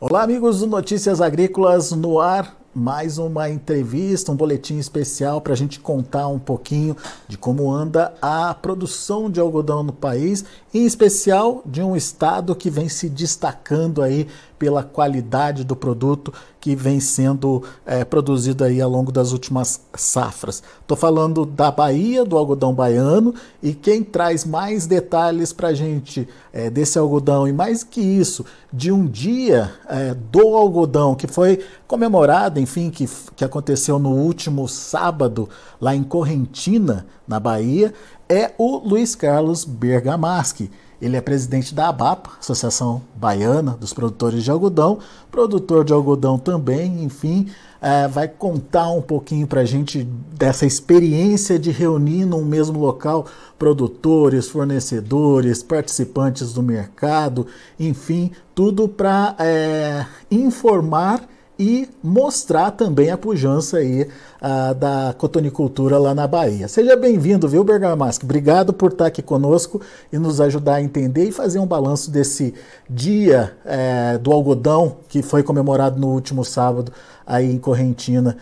Olá, 0.00 0.22
amigos 0.22 0.60
do 0.60 0.66
Notícias 0.68 1.20
Agrícolas 1.20 1.90
no 1.90 2.20
ar. 2.20 2.56
Mais 2.74 3.18
uma 3.18 3.48
entrevista, 3.48 4.30
um 4.30 4.36
boletim 4.36 4.78
especial 4.78 5.40
para 5.40 5.52
a 5.52 5.56
gente 5.56 5.80
contar 5.80 6.28
um 6.28 6.38
pouquinho 6.38 6.96
de 7.26 7.36
como 7.38 7.72
anda 7.72 8.14
a 8.20 8.54
produção 8.54 9.30
de 9.30 9.40
algodão 9.40 9.82
no 9.82 9.92
país, 9.92 10.44
em 10.72 10.84
especial 10.84 11.62
de 11.64 11.82
um 11.82 11.96
estado 11.96 12.54
que 12.54 12.70
vem 12.70 12.88
se 12.88 13.08
destacando 13.08 14.02
aí 14.02 14.28
pela 14.58 14.82
qualidade 14.82 15.64
do 15.64 15.76
produto 15.76 16.32
que 16.60 16.74
vem 16.74 16.98
sendo 16.98 17.62
é, 17.86 18.04
produzido 18.04 18.64
aí 18.64 18.80
ao 18.80 18.90
longo 18.90 19.12
das 19.12 19.32
últimas 19.32 19.80
safras. 19.94 20.62
Estou 20.80 20.96
falando 20.96 21.46
da 21.46 21.70
Bahia, 21.70 22.24
do 22.24 22.36
algodão 22.36 22.74
baiano, 22.74 23.32
e 23.62 23.72
quem 23.72 24.02
traz 24.02 24.44
mais 24.44 24.86
detalhes 24.86 25.52
para 25.52 25.68
a 25.68 25.74
gente 25.74 26.28
é, 26.52 26.68
desse 26.68 26.98
algodão 26.98 27.46
e 27.46 27.52
mais 27.52 27.84
que 27.84 28.00
isso, 28.00 28.44
de 28.72 28.90
um 28.90 29.06
dia 29.06 29.72
é, 29.88 30.14
do 30.14 30.56
algodão 30.56 31.14
que 31.14 31.28
foi 31.28 31.64
comemorado, 31.86 32.57
enfim, 32.58 32.90
que, 32.90 33.08
que 33.36 33.44
aconteceu 33.44 33.98
no 33.98 34.10
último 34.10 34.68
sábado 34.68 35.48
lá 35.80 35.94
em 35.94 36.02
Correntina, 36.02 37.06
na 37.26 37.38
Bahia, 37.38 37.92
é 38.28 38.52
o 38.58 38.78
Luiz 38.78 39.14
Carlos 39.14 39.64
Bergamaschi. 39.64 40.70
Ele 41.00 41.16
é 41.16 41.20
presidente 41.20 41.74
da 41.74 41.88
ABAPA, 41.88 42.30
Associação 42.40 43.02
Baiana 43.14 43.76
dos 43.78 43.92
Produtores 43.92 44.42
de 44.42 44.50
Algodão, 44.50 44.98
produtor 45.30 45.84
de 45.84 45.92
algodão 45.92 46.36
também, 46.36 47.04
enfim, 47.04 47.46
é, 47.80 48.08
vai 48.08 48.26
contar 48.26 48.90
um 48.90 49.00
pouquinho 49.00 49.46
para 49.46 49.60
a 49.60 49.64
gente 49.64 50.02
dessa 50.36 50.66
experiência 50.66 51.56
de 51.56 51.70
reunir 51.70 52.24
num 52.24 52.44
mesmo 52.44 52.80
local 52.80 53.26
produtores, 53.56 54.48
fornecedores, 54.48 55.62
participantes 55.62 56.52
do 56.52 56.64
mercado, 56.64 57.46
enfim, 57.78 58.32
tudo 58.52 58.88
para 58.88 59.36
é, 59.38 60.04
informar 60.28 61.22
e 61.58 61.88
mostrar 62.02 62.70
também 62.70 63.10
a 63.10 63.18
pujança 63.18 63.78
aí 63.78 64.02
uh, 64.02 64.74
da 64.74 65.14
cotonicultura 65.18 65.98
lá 65.98 66.14
na 66.14 66.26
Bahia. 66.26 66.68
Seja 66.68 66.94
bem-vindo, 66.94 67.48
viu, 67.48 67.64
Bergamasco? 67.64 68.24
Obrigado 68.24 68.72
por 68.72 68.92
estar 68.92 69.06
aqui 69.06 69.20
conosco 69.20 69.80
e 70.12 70.18
nos 70.18 70.40
ajudar 70.40 70.76
a 70.76 70.82
entender 70.82 71.24
e 71.24 71.32
fazer 71.32 71.58
um 71.58 71.66
balanço 71.66 72.10
desse 72.10 72.54
dia 72.88 73.56
é, 73.64 74.16
do 74.18 74.32
algodão 74.32 74.98
que 75.08 75.20
foi 75.20 75.42
comemorado 75.42 76.00
no 76.00 76.08
último 76.08 76.44
sábado 76.44 76.92
aí 77.26 77.50
em 77.50 77.58
Correntina. 77.58 78.36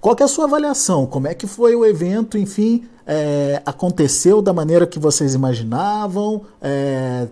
Qual 0.00 0.16
é 0.18 0.22
a 0.22 0.28
sua 0.28 0.46
avaliação? 0.46 1.06
Como 1.06 1.28
é 1.28 1.34
que 1.34 1.46
foi 1.46 1.76
o 1.76 1.84
evento? 1.84 2.38
Enfim, 2.38 2.84
é, 3.06 3.60
aconteceu 3.66 4.40
da 4.40 4.52
maneira 4.54 4.86
que 4.86 4.98
vocês 4.98 5.34
imaginavam? 5.34 6.42
É, 6.62 7.28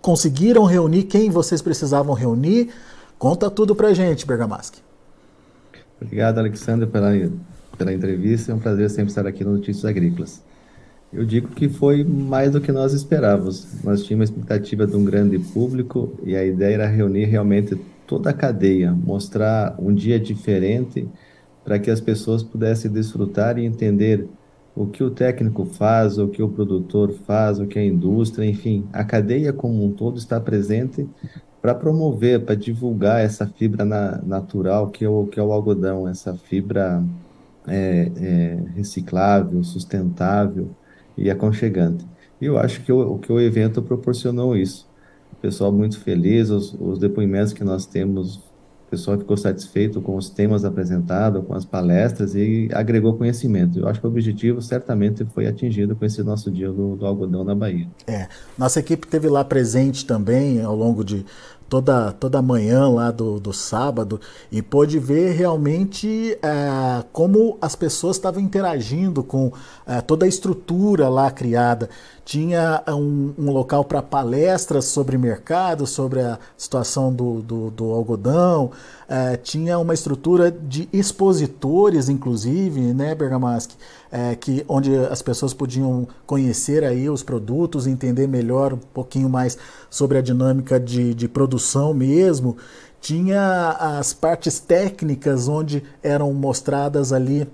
conseguiram 0.00 0.64
reunir 0.64 1.02
quem 1.02 1.28
vocês 1.28 1.60
precisavam 1.60 2.14
reunir? 2.14 2.70
Conta 3.18 3.50
tudo 3.50 3.74
pra 3.74 3.92
gente, 3.92 4.24
Bergamaschi. 4.24 4.80
Obrigado, 6.00 6.38
Alexandre, 6.38 6.86
pela, 6.86 7.10
pela 7.76 7.92
entrevista. 7.92 8.52
É 8.52 8.54
um 8.54 8.60
prazer 8.60 8.88
sempre 8.90 9.08
estar 9.08 9.26
aqui 9.26 9.42
no 9.42 9.54
Notícias 9.54 9.84
Agrícolas. 9.84 10.40
Eu 11.12 11.24
digo 11.24 11.48
que 11.48 11.68
foi 11.68 12.04
mais 12.04 12.52
do 12.52 12.60
que 12.60 12.70
nós 12.70 12.92
esperávamos. 12.92 13.82
Nós 13.82 14.04
tínhamos 14.04 14.30
uma 14.30 14.36
expectativa 14.36 14.86
de 14.86 14.94
um 14.94 15.04
grande 15.04 15.38
público 15.38 16.12
e 16.22 16.36
a 16.36 16.44
ideia 16.44 16.74
era 16.74 16.86
reunir 16.86 17.24
realmente 17.24 17.76
toda 18.06 18.30
a 18.30 18.32
cadeia, 18.32 18.92
mostrar 18.92 19.74
um 19.78 19.92
dia 19.92 20.20
diferente 20.20 21.08
para 21.64 21.78
que 21.78 21.90
as 21.90 22.00
pessoas 22.00 22.42
pudessem 22.42 22.90
desfrutar 22.90 23.58
e 23.58 23.64
entender 23.64 24.28
o 24.76 24.86
que 24.86 25.02
o 25.02 25.10
técnico 25.10 25.64
faz, 25.64 26.18
o 26.18 26.28
que 26.28 26.42
o 26.42 26.48
produtor 26.48 27.12
faz, 27.26 27.58
o 27.58 27.66
que 27.66 27.78
a 27.78 27.84
indústria, 27.84 28.46
enfim, 28.46 28.86
a 28.92 29.02
cadeia 29.02 29.52
como 29.52 29.84
um 29.84 29.90
todo 29.90 30.18
está 30.18 30.38
presente 30.40 31.08
para 31.60 31.74
promover, 31.74 32.44
para 32.44 32.54
divulgar 32.54 33.20
essa 33.20 33.46
fibra 33.46 33.84
na, 33.84 34.20
natural 34.22 34.90
que 34.90 35.04
é, 35.04 35.08
o, 35.08 35.26
que 35.26 35.40
é 35.40 35.42
o 35.42 35.52
algodão, 35.52 36.08
essa 36.08 36.34
fibra 36.34 37.02
é, 37.66 38.10
é, 38.16 38.62
reciclável, 38.74 39.62
sustentável 39.64 40.70
e 41.16 41.30
aconchegante. 41.30 42.06
E 42.40 42.46
eu 42.46 42.58
acho 42.58 42.82
que 42.84 42.92
o, 42.92 43.18
que 43.18 43.32
o 43.32 43.40
evento 43.40 43.82
proporcionou 43.82 44.56
isso. 44.56 44.88
O 45.32 45.36
pessoal 45.36 45.72
muito 45.72 46.00
feliz, 46.00 46.50
os, 46.50 46.74
os 46.74 46.98
depoimentos 46.98 47.52
que 47.52 47.64
nós 47.64 47.86
temos, 47.86 48.40
o 48.88 48.90
pessoal 48.90 49.18
ficou 49.18 49.36
satisfeito 49.36 50.00
com 50.00 50.16
os 50.16 50.30
temas 50.30 50.64
apresentados, 50.64 51.44
com 51.44 51.52
as 51.52 51.64
palestras 51.64 52.34
e 52.34 52.70
agregou 52.72 53.18
conhecimento. 53.18 53.78
Eu 53.78 53.86
acho 53.86 54.00
que 54.00 54.06
o 54.06 54.08
objetivo 54.08 54.62
certamente 54.62 55.26
foi 55.26 55.46
atingido 55.46 55.94
com 55.94 56.06
esse 56.06 56.22
nosso 56.22 56.50
dia 56.50 56.72
do, 56.72 56.96
do 56.96 57.04
algodão 57.04 57.44
na 57.44 57.54
Bahia. 57.54 57.86
É, 58.06 58.26
nossa 58.56 58.80
equipe 58.80 59.06
teve 59.06 59.28
lá 59.28 59.44
presente 59.44 60.06
também 60.06 60.62
ao 60.62 60.74
longo 60.74 61.04
de 61.04 61.26
toda, 61.68 62.12
toda 62.12 62.40
manhã 62.40 62.88
lá 62.88 63.10
do, 63.10 63.38
do 63.38 63.52
sábado 63.52 64.20
e 64.50 64.62
pôde 64.62 64.98
ver 64.98 65.32
realmente 65.32 66.38
é, 66.42 67.04
como 67.12 67.58
as 67.60 67.76
pessoas 67.76 68.16
estavam 68.16 68.40
interagindo 68.42 69.22
com 69.22 69.52
é, 69.86 70.00
toda 70.00 70.24
a 70.24 70.28
estrutura 70.28 71.08
lá 71.08 71.30
criada. 71.30 71.88
Tinha 72.24 72.82
um, 72.88 73.32
um 73.38 73.50
local 73.50 73.84
para 73.84 74.02
palestras 74.02 74.84
sobre 74.86 75.16
mercado, 75.16 75.86
sobre 75.86 76.20
a 76.20 76.38
situação 76.56 77.12
do, 77.12 77.40
do, 77.40 77.70
do 77.70 77.92
algodão, 77.92 78.70
é, 79.08 79.36
tinha 79.36 79.78
uma 79.78 79.94
estrutura 79.94 80.50
de 80.50 80.86
expositores, 80.92 82.10
inclusive, 82.10 82.92
né, 82.92 83.14
Bergamaschi, 83.14 83.74
é, 84.10 84.34
que, 84.34 84.64
onde 84.68 84.96
as 84.96 85.22
pessoas 85.22 85.52
podiam 85.52 86.08
conhecer 86.26 86.84
aí 86.84 87.08
os 87.08 87.22
produtos, 87.22 87.86
entender 87.86 88.26
melhor 88.26 88.72
um 88.72 88.78
pouquinho 88.78 89.28
mais 89.28 89.58
sobre 89.90 90.18
a 90.18 90.22
dinâmica 90.22 90.78
de, 90.78 91.14
de 91.14 91.28
produção 91.28 91.92
mesmo. 91.92 92.56
Tinha 93.00 93.70
as 93.78 94.12
partes 94.12 94.58
técnicas 94.58 95.46
onde 95.48 95.82
eram 96.02 96.32
mostradas 96.32 97.12
ali 97.12 97.48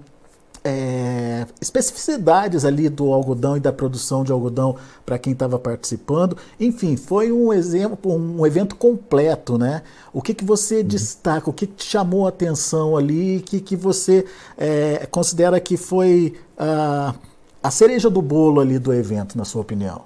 é, 0.65 1.47
especificidades 1.61 2.65
ali 2.65 2.89
do 2.89 3.13
algodão 3.13 3.57
e 3.57 3.61
da 3.61 3.71
produção 3.71 4.25
de 4.25 4.33
algodão 4.33 4.77
para 5.05 5.19
quem 5.19 5.35
estava 5.35 5.59
participando. 5.59 6.39
Enfim, 6.59 6.97
foi 6.97 7.31
um 7.31 7.53
exemplo, 7.53 8.15
um 8.15 8.47
evento 8.47 8.75
completo, 8.75 9.59
né? 9.59 9.83
O 10.13 10.23
que, 10.23 10.33
que 10.33 10.45
você 10.45 10.79
uhum. 10.79 10.85
destaca, 10.85 11.51
o 11.51 11.53
que, 11.53 11.67
que 11.67 11.75
te 11.75 11.85
chamou 11.85 12.25
a 12.25 12.31
atenção 12.31 12.97
ali, 12.97 13.37
o 13.37 13.43
que, 13.43 13.61
que 13.61 13.77
você 13.77 14.25
é, 14.57 15.07
considera 15.11 15.61
que 15.61 15.77
foi 15.77 16.33
a, 16.57 17.15
a 17.63 17.71
cereja 17.71 18.09
do 18.09 18.23
bolo 18.23 18.61
ali 18.61 18.79
do 18.79 18.93
evento, 18.93 19.37
na 19.37 19.45
sua 19.45 19.61
opinião? 19.61 20.03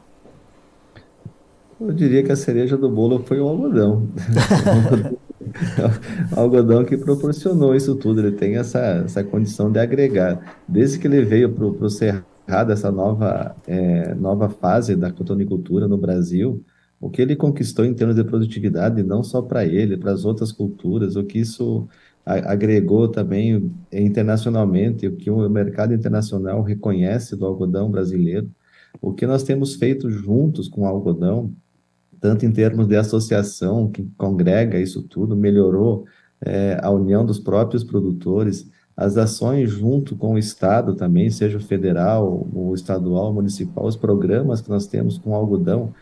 Eu 1.81 1.93
diria 1.93 2.25
que 2.25 2.33
a 2.33 2.37
cereja 2.37 2.77
do 2.77 2.91
bolo 2.91 3.23
foi 3.25 3.39
o 3.39 3.47
algodão. 3.47 4.09
algodão 6.37 6.85
que 6.85 6.97
proporcionou 6.97 7.75
isso 7.75 7.95
tudo, 7.97 8.21
ele 8.21 8.33
tem 8.33 8.57
essa, 8.57 8.79
essa 9.05 9.25
condição 9.25 9.71
de 9.71 9.79
agregar. 9.79 10.61
Desde 10.67 10.99
que 10.99 11.07
ele 11.07 11.25
veio 11.25 11.53
para 11.53 11.67
o 11.67 11.91
Cerrado, 11.91 12.73
essa 12.73 12.91
nova, 12.91 13.55
é, 13.67 14.15
nova 14.15 14.49
fase 14.49 14.97
da 14.97 15.13
cotonicultura 15.13 15.87
no 15.87 15.99
Brasil, 15.99 16.65
o 17.01 17.09
que 17.09 17.23
ele 17.23 17.37
conquistou 17.37 17.85
em 17.85 17.95
termos 17.95 18.17
de 18.17 18.25
produtividade, 18.25 19.03
não 19.03 19.23
só 19.23 19.41
para 19.43 19.65
ele, 19.65 19.97
para 19.97 20.13
as 20.13 20.25
outras 20.25 20.51
culturas, 20.51 21.15
o 21.17 21.25
que 21.25 21.39
isso 21.39 21.89
agregou 22.25 23.09
também 23.09 23.73
internacionalmente, 23.91 25.07
o 25.07 25.17
que 25.17 25.31
o 25.31 25.49
mercado 25.49 25.95
internacional 25.95 26.63
reconhece 26.63 27.35
do 27.35 27.47
algodão 27.47 27.91
brasileiro, 27.91 28.51
o 29.01 29.15
que 29.15 29.27
nós 29.27 29.43
temos 29.43 29.77
feito 29.77 30.11
juntos 30.11 30.69
com 30.69 30.83
o 30.83 30.87
algodão, 30.87 31.55
tanto 32.21 32.45
em 32.47 32.53
termos 32.53 32.87
de 32.87 32.97
associação 32.97 33.91
que 33.91 34.05
congrega 34.17 34.79
isso 34.79 35.03
tudo, 35.03 35.37
melhorou 35.37 36.05
é, 36.41 36.79
a 36.83 36.91
união 36.91 37.25
dos 37.25 37.39
próprios 37.39 37.85
produtores, 37.85 38.71
as 38.97 39.17
ações 39.17 39.71
junto 39.71 40.17
com 40.17 40.35
o 40.35 40.39
Estado 40.39 40.95
também, 40.95 41.31
seja 41.31 41.59
o 41.59 41.61
federal, 41.61 42.49
o 42.53 42.75
estadual, 42.75 43.31
o 43.31 43.35
municipal, 43.35 43.87
os 43.87 43.97
programas 43.97 44.61
que 44.61 44.69
nós 44.71 44.87
temos 44.87 45.19
com 45.19 45.35
algodão, 45.35 45.95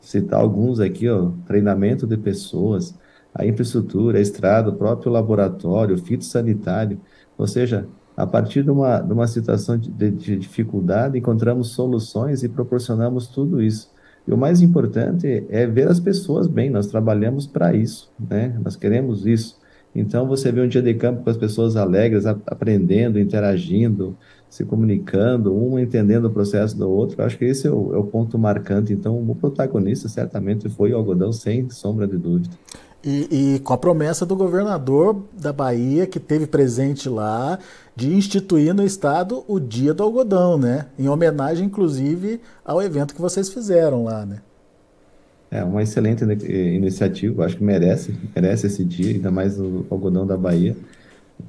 citar 0.00 0.40
alguns 0.40 0.80
aqui, 0.80 1.08
ó, 1.08 1.30
treinamento 1.46 2.06
de 2.06 2.16
pessoas, 2.16 2.94
a 3.34 3.44
infraestrutura, 3.44 4.18
a 4.18 4.20
estrada, 4.20 4.70
o 4.70 4.76
próprio 4.76 5.10
laboratório, 5.10 5.96
o 5.96 5.98
fitossanitário, 5.98 7.00
ou 7.36 7.46
seja, 7.46 7.88
a 8.16 8.26
partir 8.26 8.62
de 8.62 8.70
uma, 8.70 9.00
de 9.00 9.12
uma 9.12 9.26
situação 9.26 9.76
de, 9.76 10.10
de 10.10 10.36
dificuldade, 10.36 11.18
encontramos 11.18 11.70
soluções 11.70 12.44
e 12.44 12.48
proporcionamos 12.48 13.26
tudo 13.26 13.60
isso. 13.60 13.92
E 14.26 14.32
o 14.32 14.36
mais 14.36 14.62
importante 14.62 15.44
é 15.48 15.66
ver 15.66 15.88
as 15.88 16.00
pessoas 16.00 16.46
bem, 16.46 16.70
nós 16.70 16.86
trabalhamos 16.86 17.46
para 17.46 17.74
isso, 17.74 18.10
né? 18.18 18.58
Nós 18.62 18.74
queremos 18.74 19.26
isso. 19.26 19.58
Então, 19.94 20.26
você 20.26 20.50
vê 20.50 20.60
um 20.60 20.66
dia 20.66 20.82
de 20.82 20.92
campo 20.94 21.22
com 21.22 21.30
as 21.30 21.36
pessoas 21.36 21.76
alegres, 21.76 22.26
aprendendo, 22.26 23.18
interagindo, 23.20 24.16
se 24.48 24.64
comunicando, 24.64 25.54
um 25.54 25.78
entendendo 25.78 26.24
o 26.24 26.30
processo 26.30 26.76
do 26.76 26.90
outro. 26.90 27.20
Eu 27.20 27.26
acho 27.26 27.38
que 27.38 27.44
esse 27.44 27.68
é 27.68 27.70
o, 27.70 27.94
é 27.94 27.98
o 27.98 28.04
ponto 28.04 28.36
marcante. 28.36 28.92
Então, 28.92 29.16
o 29.20 29.34
protagonista 29.36 30.08
certamente 30.08 30.68
foi 30.68 30.92
o 30.92 30.96
algodão, 30.96 31.32
sem 31.32 31.70
sombra 31.70 32.08
de 32.08 32.16
dúvida. 32.16 32.50
E, 33.04 33.54
e, 33.54 33.58
com 33.58 33.74
a 33.74 33.76
promessa 33.76 34.24
do 34.24 34.34
governador 34.34 35.22
da 35.38 35.52
Bahia, 35.52 36.06
que 36.06 36.18
teve 36.18 36.46
presente 36.46 37.06
lá, 37.06 37.58
de 37.94 38.10
instituir 38.14 38.72
no 38.74 38.82
estado 38.82 39.44
o 39.46 39.60
Dia 39.60 39.92
do 39.92 40.02
Algodão, 40.02 40.56
né? 40.56 40.86
Em 40.98 41.06
homenagem, 41.06 41.66
inclusive, 41.66 42.40
ao 42.64 42.80
evento 42.80 43.14
que 43.14 43.20
vocês 43.20 43.50
fizeram 43.50 44.04
lá, 44.04 44.24
né? 44.24 44.40
É 45.50 45.62
uma 45.62 45.82
excelente 45.82 46.24
iniciativa, 46.24 47.44
acho 47.44 47.58
que 47.58 47.62
merece, 47.62 48.16
merece 48.34 48.66
esse 48.66 48.84
dia, 48.84 49.12
ainda 49.12 49.30
mais 49.30 49.60
o 49.60 49.84
algodão 49.90 50.26
da 50.26 50.36
Bahia. 50.36 50.74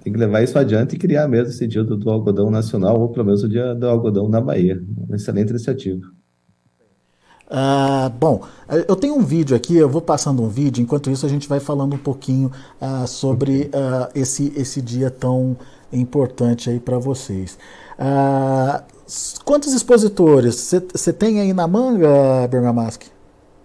Tem 0.04 0.12
que 0.12 0.20
levar 0.20 0.44
isso 0.44 0.60
adiante 0.60 0.96
e 0.96 1.00
criar 1.00 1.28
mesmo 1.28 1.50
esse 1.50 1.66
dia 1.66 1.84
do, 1.84 1.96
do 1.96 2.10
algodão 2.10 2.52
nacional, 2.52 3.00
ou 3.00 3.10
pelo 3.10 3.26
menos 3.26 3.44
o 3.44 3.50
dia 3.50 3.74
do 3.74 3.88
algodão 3.88 4.28
na 4.28 4.42
Bahia. 4.42 4.80
Uma 5.08 5.16
excelente 5.16 5.52
iniciativa. 5.52 6.02
Ah, 7.50 8.12
bom, 8.20 8.42
eu 8.88 8.96
tenho 8.96 9.16
um 9.16 9.24
vídeo 9.24 9.56
aqui, 9.56 9.76
eu 9.76 9.88
vou 9.88 10.02
passando 10.02 10.42
um 10.42 10.50
vídeo, 10.50 10.82
enquanto 10.82 11.12
isso 11.12 11.26
a 11.26 11.30
gente 11.30 11.48
vai 11.48 11.60
falando 11.60 11.94
um 11.94 11.98
pouquinho 11.98 12.52
ah, 12.82 13.06
sobre 13.06 13.70
ah, 13.74 14.10
esse, 14.16 14.52
esse 14.56 14.82
dia 14.82 15.12
tão 15.12 15.56
importante 15.94 16.70
aí 16.70 16.80
para 16.80 16.98
vocês. 16.98 17.58
Quantos 19.46 19.74
expositores 19.74 20.74
você 20.94 21.14
tem 21.14 21.40
aí 21.40 21.54
na 21.54 21.68
manga, 21.68 22.48
Bergamaschi? 22.50 23.12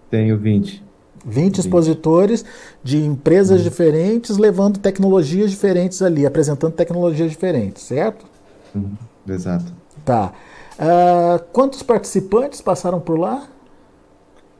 Tenho 0.09 0.37
20. 0.37 0.83
20 1.25 1.59
expositores 1.59 2.45
de 2.83 3.03
empresas 3.03 3.59
uhum. 3.59 3.63
diferentes, 3.63 4.37
levando 4.37 4.79
tecnologias 4.79 5.51
diferentes 5.51 6.01
ali, 6.01 6.25
apresentando 6.25 6.73
tecnologias 6.73 7.29
diferentes, 7.29 7.83
certo? 7.83 8.25
Uhum. 8.73 8.93
Exato. 9.27 9.71
Tá. 10.03 10.33
Uh, 10.79 11.43
quantos 11.51 11.83
participantes 11.83 12.61
passaram 12.61 12.99
por 12.99 13.19
lá? 13.19 13.47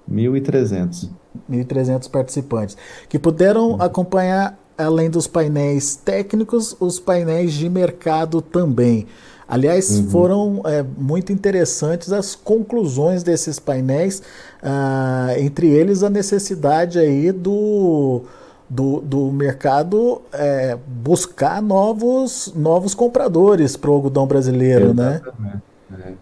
1.300. 0.09 1.09
1.300 1.49 2.09
participantes, 2.09 2.77
que 3.07 3.17
puderam 3.17 3.71
uhum. 3.71 3.81
acompanhar, 3.81 4.57
além 4.77 5.09
dos 5.09 5.27
painéis 5.27 5.95
técnicos, 5.95 6.75
os 6.79 6.99
painéis 6.99 7.53
de 7.53 7.69
mercado 7.69 8.41
também. 8.41 9.07
Aliás, 9.47 9.89
uhum. 9.91 10.09
foram 10.09 10.61
é, 10.65 10.81
muito 10.81 11.33
interessantes 11.33 12.13
as 12.13 12.35
conclusões 12.35 13.21
desses 13.21 13.59
painéis, 13.59 14.23
ah, 14.63 15.33
entre 15.37 15.67
eles 15.67 16.03
a 16.03 16.09
necessidade 16.09 16.97
aí 16.97 17.33
do, 17.33 18.21
do, 18.69 19.01
do 19.01 19.31
mercado 19.31 20.21
é, 20.31 20.77
buscar 20.87 21.61
novos, 21.61 22.53
novos 22.55 22.95
compradores 22.95 23.75
para 23.75 23.89
o 23.89 23.93
algodão 23.93 24.25
brasileiro, 24.25 24.93
né? 24.93 25.19
Exatamente. 25.21 25.63
né? 25.89 26.13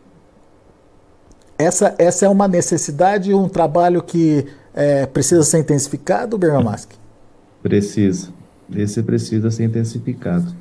Essa, 1.60 1.94
essa 2.00 2.26
é 2.26 2.30
uma 2.30 2.48
necessidade, 2.48 3.34
um 3.34 3.50
trabalho 3.50 4.02
que 4.02 4.46
é, 4.74 5.06
precisa 5.06 5.44
ser 5.44 5.60
intensificado, 5.60 6.38
Bergamaschi? 6.38 6.98
Precisa. 7.62 8.30
Esse 8.74 9.04
precisa 9.04 9.52
ser 9.52 9.66
intensificado. 9.66 10.56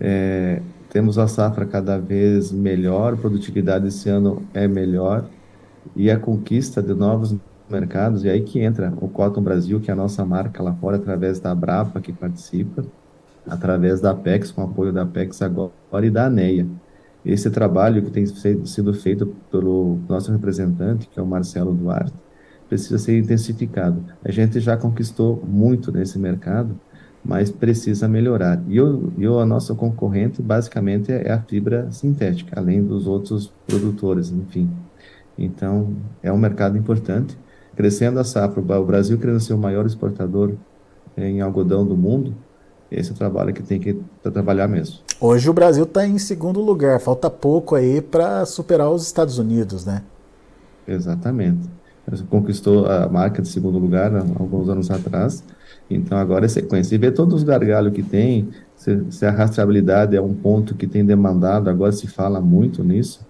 É, 0.00 0.60
temos 0.90 1.16
a 1.16 1.28
safra 1.28 1.64
cada 1.64 1.96
vez 1.96 2.50
melhor, 2.50 3.16
produtividade 3.16 3.86
esse 3.86 4.08
ano 4.08 4.42
é 4.52 4.66
melhor 4.66 5.26
e 5.94 6.10
a 6.10 6.18
conquista 6.18 6.82
de 6.82 6.92
novos 6.92 7.36
mercados, 7.70 8.24
e 8.24 8.28
aí 8.28 8.42
que 8.42 8.58
entra 8.60 8.92
o 9.00 9.08
Cotton 9.08 9.42
Brasil, 9.42 9.80
que 9.80 9.90
é 9.90 9.94
a 9.94 9.96
nossa 9.96 10.24
marca 10.24 10.60
lá 10.60 10.74
fora, 10.74 10.96
através 10.96 11.38
da 11.38 11.54
Brapa, 11.54 12.00
que 12.00 12.12
participa, 12.12 12.84
através 13.48 14.00
da 14.00 14.10
Apex, 14.10 14.50
com 14.50 14.62
apoio 14.62 14.92
da 14.92 15.02
Apex 15.02 15.40
agora, 15.40 15.72
e 16.02 16.10
da 16.10 16.26
ANEA. 16.26 16.66
Esse 17.24 17.50
trabalho 17.50 18.02
que 18.02 18.10
tem 18.10 18.26
sido 18.26 18.92
feito 18.94 19.26
pelo 19.50 19.98
nosso 20.08 20.32
representante, 20.32 21.08
que 21.08 21.18
é 21.18 21.22
o 21.22 21.26
Marcelo 21.26 21.72
Duarte, 21.72 22.12
precisa 22.68 22.98
ser 22.98 23.18
intensificado. 23.18 24.02
A 24.24 24.32
gente 24.32 24.58
já 24.58 24.76
conquistou 24.76 25.42
muito 25.46 25.92
nesse 25.92 26.18
mercado, 26.18 26.78
mas 27.24 27.50
precisa 27.50 28.08
melhorar. 28.08 28.60
E 28.66 28.80
o, 28.80 29.12
e 29.16 29.28
o 29.28 29.44
nosso 29.46 29.76
concorrente, 29.76 30.42
basicamente, 30.42 31.12
é 31.12 31.30
a 31.30 31.40
fibra 31.40 31.90
sintética, 31.92 32.58
além 32.58 32.82
dos 32.82 33.06
outros 33.06 33.52
produtores, 33.66 34.32
enfim. 34.32 34.68
Então, 35.38 35.94
é 36.22 36.32
um 36.32 36.38
mercado 36.38 36.76
importante. 36.76 37.38
Crescendo 37.76 38.18
a 38.18 38.24
safra, 38.24 38.60
o 38.60 38.84
Brasil 38.84 39.16
querendo 39.18 39.40
ser 39.40 39.54
o 39.54 39.58
maior 39.58 39.86
exportador 39.86 40.54
em 41.16 41.40
algodão 41.40 41.86
do 41.86 41.96
mundo, 41.96 42.34
esse 42.92 43.10
é 43.10 43.14
o 43.14 43.16
trabalho 43.16 43.54
que 43.54 43.62
tem 43.62 43.80
que 43.80 43.98
trabalhar 44.22 44.68
mesmo. 44.68 44.98
Hoje 45.20 45.48
o 45.48 45.52
Brasil 45.52 45.84
está 45.84 46.06
em 46.06 46.18
segundo 46.18 46.60
lugar, 46.60 47.00
falta 47.00 47.30
pouco 47.30 47.74
aí 47.74 48.02
para 48.02 48.44
superar 48.44 48.90
os 48.90 49.06
Estados 49.06 49.38
Unidos, 49.38 49.86
né? 49.86 50.02
Exatamente. 50.86 51.68
Conquistou 52.28 52.86
a 52.86 53.08
marca 53.08 53.40
de 53.40 53.48
segundo 53.48 53.78
lugar 53.78 54.14
há 54.14 54.20
alguns 54.20 54.68
anos 54.68 54.90
atrás, 54.90 55.42
então 55.88 56.18
agora 56.18 56.44
é 56.44 56.48
sequência. 56.48 56.94
E 56.94 56.98
ver 56.98 57.12
todos 57.12 57.34
os 57.36 57.42
gargalos 57.44 57.92
que 57.92 58.02
tem, 58.02 58.48
se, 58.76 59.04
se, 59.10 59.24
a 59.24 59.30
rastreabilidade 59.30 60.16
é 60.16 60.20
um 60.20 60.34
ponto 60.34 60.74
que 60.74 60.86
tem 60.86 61.04
demandado, 61.04 61.70
agora 61.70 61.92
se 61.92 62.06
fala 62.06 62.40
muito 62.40 62.82
nisso, 62.82 63.20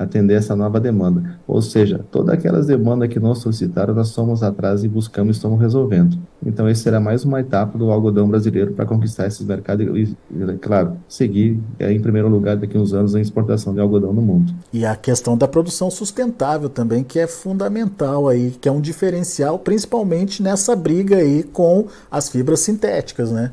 atender 0.00 0.34
essa 0.34 0.56
nova 0.56 0.80
demanda. 0.80 1.38
Ou 1.46 1.60
seja, 1.60 2.00
todas 2.10 2.34
aquelas 2.34 2.66
demandas 2.66 3.10
que 3.10 3.20
nós 3.20 3.38
solicitaram, 3.38 3.94
nós 3.94 4.08
somos 4.08 4.42
atrás 4.42 4.82
e 4.82 4.88
buscamos 4.88 5.36
e 5.36 5.38
estamos 5.38 5.60
resolvendo. 5.60 6.18
Então, 6.44 6.66
esse 6.68 6.82
será 6.82 6.98
mais 6.98 7.22
uma 7.22 7.40
etapa 7.40 7.76
do 7.76 7.90
algodão 7.90 8.26
brasileiro 8.26 8.72
para 8.72 8.86
conquistar 8.86 9.26
esses 9.26 9.44
mercados 9.44 9.86
e, 9.86 10.16
claro, 10.60 10.96
seguir 11.06 11.60
é, 11.78 11.92
em 11.92 12.00
primeiro 12.00 12.28
lugar 12.28 12.56
daqui 12.56 12.78
a 12.78 12.80
uns 12.80 12.94
anos 12.94 13.14
a 13.14 13.20
exportação 13.20 13.74
de 13.74 13.80
algodão 13.80 14.12
no 14.12 14.22
mundo. 14.22 14.54
E 14.72 14.86
a 14.86 14.96
questão 14.96 15.36
da 15.36 15.46
produção 15.46 15.90
sustentável 15.90 16.70
também, 16.70 17.04
que 17.04 17.18
é 17.18 17.26
fundamental 17.26 18.26
aí, 18.26 18.52
que 18.52 18.68
é 18.68 18.72
um 18.72 18.80
diferencial, 18.80 19.58
principalmente 19.58 20.42
nessa 20.42 20.74
briga 20.74 21.16
aí 21.16 21.42
com 21.42 21.86
as 22.10 22.30
fibras 22.30 22.60
sintéticas, 22.60 23.30
né? 23.30 23.52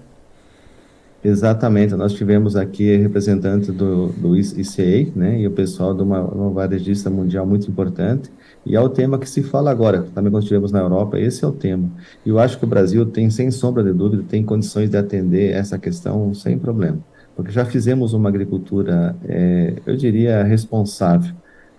Exatamente, 1.23 1.95
nós 1.95 2.13
tivemos 2.13 2.55
aqui 2.55 2.95
representante 2.95 3.71
do, 3.71 4.09
do 4.13 4.35
ICA, 4.37 5.11
né, 5.15 5.41
e 5.41 5.47
o 5.47 5.51
pessoal 5.51 5.93
de 5.93 6.03
uma, 6.03 6.21
uma 6.21 6.51
varejista 6.51 7.09
mundial 7.09 7.45
muito 7.45 7.69
importante, 7.69 8.29
e 8.63 8.75
é 8.75 8.79
o 8.79 8.87
tema 8.87 9.17
que 9.17 9.27
se 9.27 9.41
fala 9.41 9.71
agora, 9.71 10.03
também 10.13 10.31
quando 10.31 10.43
estivemos 10.43 10.71
na 10.71 10.79
Europa, 10.79 11.19
esse 11.19 11.43
é 11.43 11.47
o 11.47 11.51
tema. 11.51 11.89
E 12.23 12.29
eu 12.29 12.37
acho 12.37 12.59
que 12.59 12.65
o 12.65 12.67
Brasil 12.67 13.03
tem, 13.05 13.31
sem 13.31 13.49
sombra 13.49 13.83
de 13.83 13.91
dúvida, 13.93 14.23
tem 14.29 14.43
condições 14.45 14.91
de 14.91 14.97
atender 14.97 15.53
essa 15.53 15.79
questão 15.79 16.33
sem 16.35 16.57
problema, 16.57 16.99
porque 17.35 17.51
já 17.51 17.65
fizemos 17.65 18.13
uma 18.13 18.29
agricultura, 18.29 19.15
é, 19.25 19.73
eu 19.87 19.97
diria, 19.97 20.43
responsável. 20.43 21.33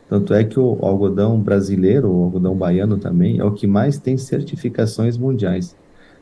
Tanto 0.08 0.34
é 0.34 0.42
que 0.42 0.58
o 0.58 0.78
algodão 0.82 1.40
brasileiro, 1.40 2.10
o 2.10 2.24
algodão 2.24 2.56
baiano 2.56 2.98
também, 2.98 3.38
é 3.38 3.44
o 3.44 3.52
que 3.52 3.66
mais 3.68 3.98
tem 3.98 4.16
certificações 4.16 5.16
mundiais. 5.16 5.76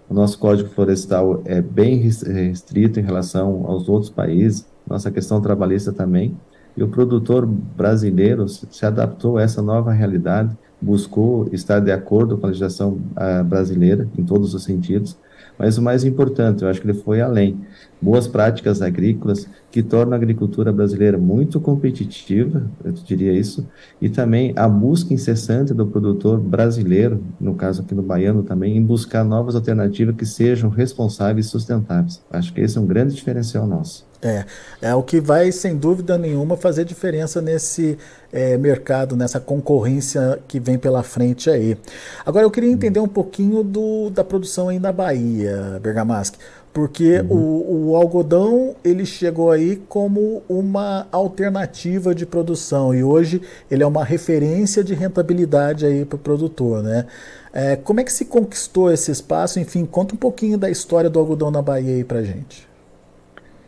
O 0.09 0.15
nosso 0.15 0.39
Código 0.39 0.69
Florestal 0.69 1.43
é 1.45 1.61
bem 1.61 1.97
restrito 1.97 3.01
em 3.01 3.03
relação 3.03 3.65
aos 3.67 3.89
outros 3.89 4.11
países, 4.11 4.67
nossa 4.89 5.11
questão 5.11 5.41
trabalhista 5.41 5.93
também, 5.93 6.37
e 6.77 6.83
o 6.83 6.89
produtor 6.89 7.45
brasileiro 7.45 8.49
se 8.49 8.87
adaptou 8.87 9.39
a 9.39 9.43
essa 9.43 9.61
nova 9.61 9.93
realidade, 9.93 10.57
buscou 10.81 11.49
estar 11.53 11.81
de 11.81 11.91
acordo 11.91 12.37
com 12.37 12.47
a 12.47 12.49
legislação 12.49 13.01
uh, 13.17 13.43
brasileira, 13.43 14.09
em 14.17 14.23
todos 14.23 14.55
os 14.55 14.63
sentidos, 14.63 15.17
mas 15.59 15.79
o 15.79 15.83
mais 15.83 16.05
importante, 16.05 16.63
eu 16.63 16.69
acho 16.69 16.81
que 16.81 16.87
ele 16.87 16.99
foi 16.99 17.21
além. 17.21 17.61
Boas 18.01 18.29
práticas 18.29 18.83
agrícolas 18.83 19.49
que 19.71 19.83
tornam 19.83 20.13
a 20.13 20.17
agricultura 20.17 20.73
brasileira 20.73 21.19
muito 21.19 21.61
competitiva, 21.61 22.69
eu 22.85 22.93
diria 22.93 23.33
isso, 23.33 23.67
e 24.01 24.09
também 24.09 24.53
a 24.57 24.69
busca 24.69 25.15
incessante 25.15 25.73
do 25.73 25.87
produtor 25.87 26.39
brasileiro, 26.39 27.23
no 27.41 27.55
caso 27.55 27.83
aqui 27.83 27.95
no 27.95 28.03
baiano 28.03 28.43
também, 28.43 28.77
em 28.77 28.83
buscar 28.83 29.25
novas 29.25 29.55
alternativas 29.55 30.15
que 30.15 30.27
sejam 30.27 30.69
responsáveis 30.69 31.47
e 31.47 31.49
sustentáveis. 31.49 32.23
Acho 32.31 32.53
que 32.53 32.61
esse 32.61 32.77
é 32.77 32.81
um 32.81 32.87
grande 32.87 33.15
diferencial 33.15 33.67
nosso. 33.67 34.07
É, 34.27 34.45
é 34.83 34.95
o 34.95 35.03
que 35.03 35.21
vai, 35.21 35.53
sem 35.53 35.77
dúvida 35.77 36.19
nenhuma, 36.19 36.57
fazer 36.57 36.85
diferença 36.85 37.41
nesse 37.41 37.97
é, 38.33 38.57
mercado, 38.57 39.17
nessa 39.17 39.39
concorrência 39.39 40.41
que 40.49 40.59
vem 40.59 40.77
pela 40.79 41.03
frente 41.03 41.49
aí. 41.49 41.77
Agora, 42.25 42.45
eu 42.45 42.51
queria 42.51 42.71
entender 42.71 43.01
um 43.01 43.09
pouquinho 43.09 43.63
do, 43.63 44.11
da 44.11 44.25
produção 44.25 44.69
aí 44.69 44.79
na 44.79 44.93
Bahia, 44.93 45.79
Bergamaschi, 45.81 46.33
porque 46.77 47.21
uhum. 47.21 47.37
o, 47.37 47.91
o, 47.91 47.97
algodão 47.97 48.77
ele 48.85 49.07
chegou 49.07 49.51
aí 49.51 49.77
como 49.89 50.43
uma 50.47 51.07
alternativa 51.11 52.15
de 52.15 52.27
produção 52.27 52.95
e 52.95 53.03
hoje 53.03 53.41
ele 53.71 53.83
é 53.83 53.87
uma 53.87 54.05
referência 54.05 54.85
de 54.85 54.93
rentabilidade 54.93 55.87
aí 55.87 56.05
para 56.05 56.17
o 56.17 56.19
produtor, 56.19 56.83
né? 56.83 57.07
É, 57.51 57.77
como 57.77 58.01
é 58.01 58.05
que 58.05 58.13
se 58.13 58.27
conquistou 58.27 58.93
esse 58.93 59.11
espaço? 59.11 59.59
Enfim, 59.59 59.87
conta 59.87 60.15
um 60.15 60.19
pouquinho 60.19 60.59
da 60.59 60.69
história 60.69 61.09
do 61.09 61.19
algodão 61.19 61.51
na 61.51 61.63
Bahia 61.63 61.95
aí 61.95 62.05
para 62.05 62.23
gente. 62.23 62.69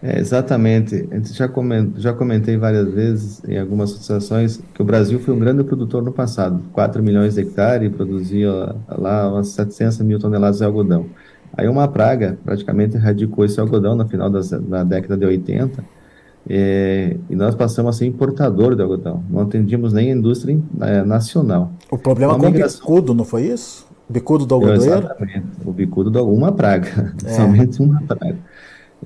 É, 0.02 0.20
exatamente. 0.20 1.08
Já, 1.32 1.48
coment, 1.48 1.92
já 1.96 2.12
comentei 2.12 2.56
várias 2.56 2.88
vezes 2.92 3.42
em 3.44 3.58
algumas 3.58 3.92
associações 3.92 4.60
que 4.72 4.80
o 4.80 4.84
Brasil 4.84 5.18
foi 5.18 5.34
um 5.34 5.38
grande 5.38 5.64
produtor 5.64 6.02
no 6.02 6.12
passado, 6.12 6.62
4 6.72 7.02
milhões 7.02 7.34
de 7.34 7.40
hectares, 7.40 7.90
produzia 7.90 8.76
lá 8.88 9.28
umas 9.28 9.48
700 9.48 10.00
mil 10.00 10.18
toneladas 10.18 10.58
de 10.58 10.64
algodão. 10.64 11.06
Aí 11.56 11.66
uma 11.66 11.88
praga 11.88 12.38
praticamente 12.44 12.96
erradicou 12.96 13.44
esse 13.44 13.58
algodão 13.58 13.96
no 13.96 14.06
final 14.06 14.30
das, 14.30 14.50
da 14.50 14.84
década 14.84 15.16
de 15.16 15.26
80, 15.26 15.84
é, 16.48 17.16
e 17.28 17.34
nós 17.34 17.54
passamos 17.54 17.96
a 17.96 17.98
ser 17.98 18.06
importador 18.06 18.76
de 18.76 18.82
algodão. 18.82 19.24
Não 19.28 19.40
atendíamos 19.40 19.92
nem 19.92 20.12
a 20.12 20.14
indústria 20.14 20.58
é, 20.80 21.02
nacional. 21.02 21.72
O 21.90 21.98
problema 21.98 22.38
com 22.38 22.46
migração... 22.46 22.78
o 22.78 22.80
bicudo, 22.82 23.14
não 23.14 23.24
foi 23.24 23.46
isso? 23.46 23.86
Bicudo 24.08 24.46
do 24.46 24.54
algodoeiro? 24.54 24.98
Exatamente. 24.98 25.46
O 25.64 25.72
bicudo 25.72 26.10
de 26.10 26.18
alguma 26.18 26.52
praga, 26.52 27.14
é. 27.24 27.28
somente 27.34 27.82
uma 27.82 28.00
praga. 28.02 28.36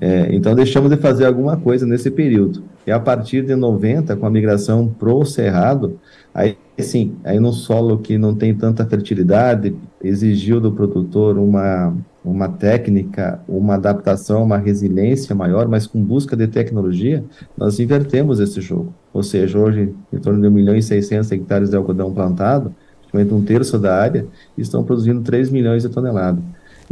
É, 0.01 0.35
então 0.35 0.55
deixamos 0.55 0.91
de 0.91 0.97
fazer 0.97 1.27
alguma 1.27 1.57
coisa 1.57 1.87
nesse 1.87 2.11
período. 2.11 2.63
E 2.87 2.91
a 2.91 2.99
partir 2.99 3.45
de 3.45 3.55
90, 3.55 4.17
com 4.17 4.27
a 4.27 4.31
migração 4.31 4.89
pro 4.89 5.25
cerrado, 5.25 5.99
aí 6.35 6.57
sim, 6.79 7.15
aí 7.23 7.39
no 7.39 7.53
solo 7.53 7.99
que 7.99 8.19
não 8.19 8.35
tem 8.35 8.55
tanta 8.55 8.85
fertilidade, 8.85 9.75
exigiu 10.03 10.61
do 10.61 10.73
produtor 10.73 11.39
uma, 11.39 11.95
uma 12.25 12.49
técnica, 12.49 13.41
uma 13.47 13.75
adaptação, 13.75 14.43
uma 14.43 14.59
resiliência 14.59 15.35
maior, 15.35 15.69
mas 15.69 15.87
com 15.87 16.03
busca 16.03 16.37
de 16.37 16.49
tecnologia, 16.49 17.23
nós 17.57 17.79
invertemos 17.79 18.41
esse 18.41 18.61
jogo. 18.61 18.93
Ou 19.13 19.23
seja, 19.23 19.59
hoje, 19.59 19.95
em 20.13 20.19
torno 20.19 20.41
de 20.41 20.49
1 20.49 20.51
milhão 20.51 20.75
e 20.75 20.83
600 20.83 21.31
hectares 21.31 21.71
de 21.71 21.77
algodão 21.77 22.13
plantado, 22.13 22.75
praticamente 23.01 23.35
um 23.35 23.45
terço 23.45 23.79
da 23.79 23.95
área, 23.95 24.27
estão 24.57 24.83
produzindo 24.83 25.21
3 25.21 25.51
milhões 25.51 25.83
de 25.83 25.89
toneladas. 25.89 26.43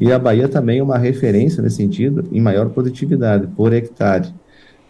E 0.01 0.11
a 0.11 0.19
Bahia 0.19 0.49
também 0.49 0.79
é 0.79 0.83
uma 0.83 0.97
referência 0.97 1.63
nesse 1.63 1.77
sentido, 1.77 2.25
em 2.33 2.41
maior 2.41 2.71
produtividade 2.71 3.47
por 3.49 3.71
hectare. 3.71 4.33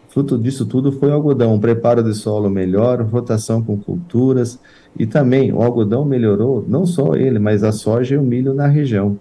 Fruto 0.09 0.39
disso 0.39 0.65
tudo 0.65 0.93
foi 0.93 1.11
o 1.11 1.15
algodão, 1.15 1.55
um 1.55 1.59
preparo 1.59 2.01
de 2.01 2.15
solo 2.15 2.49
melhor, 2.49 3.03
rotação 3.03 3.61
com 3.61 3.77
culturas, 3.77 4.61
e 4.97 5.07
também 5.07 5.53
o 5.53 5.63
algodão 5.63 6.05
melhorou, 6.05 6.65
não 6.67 6.87
só 6.87 7.15
ele, 7.17 7.41
mas 7.41 7.65
a 7.65 7.73
soja 7.73 8.15
e 8.15 8.19
o 8.19 8.23
milho 8.23 8.55
na 8.55 8.69
região. 8.69 9.19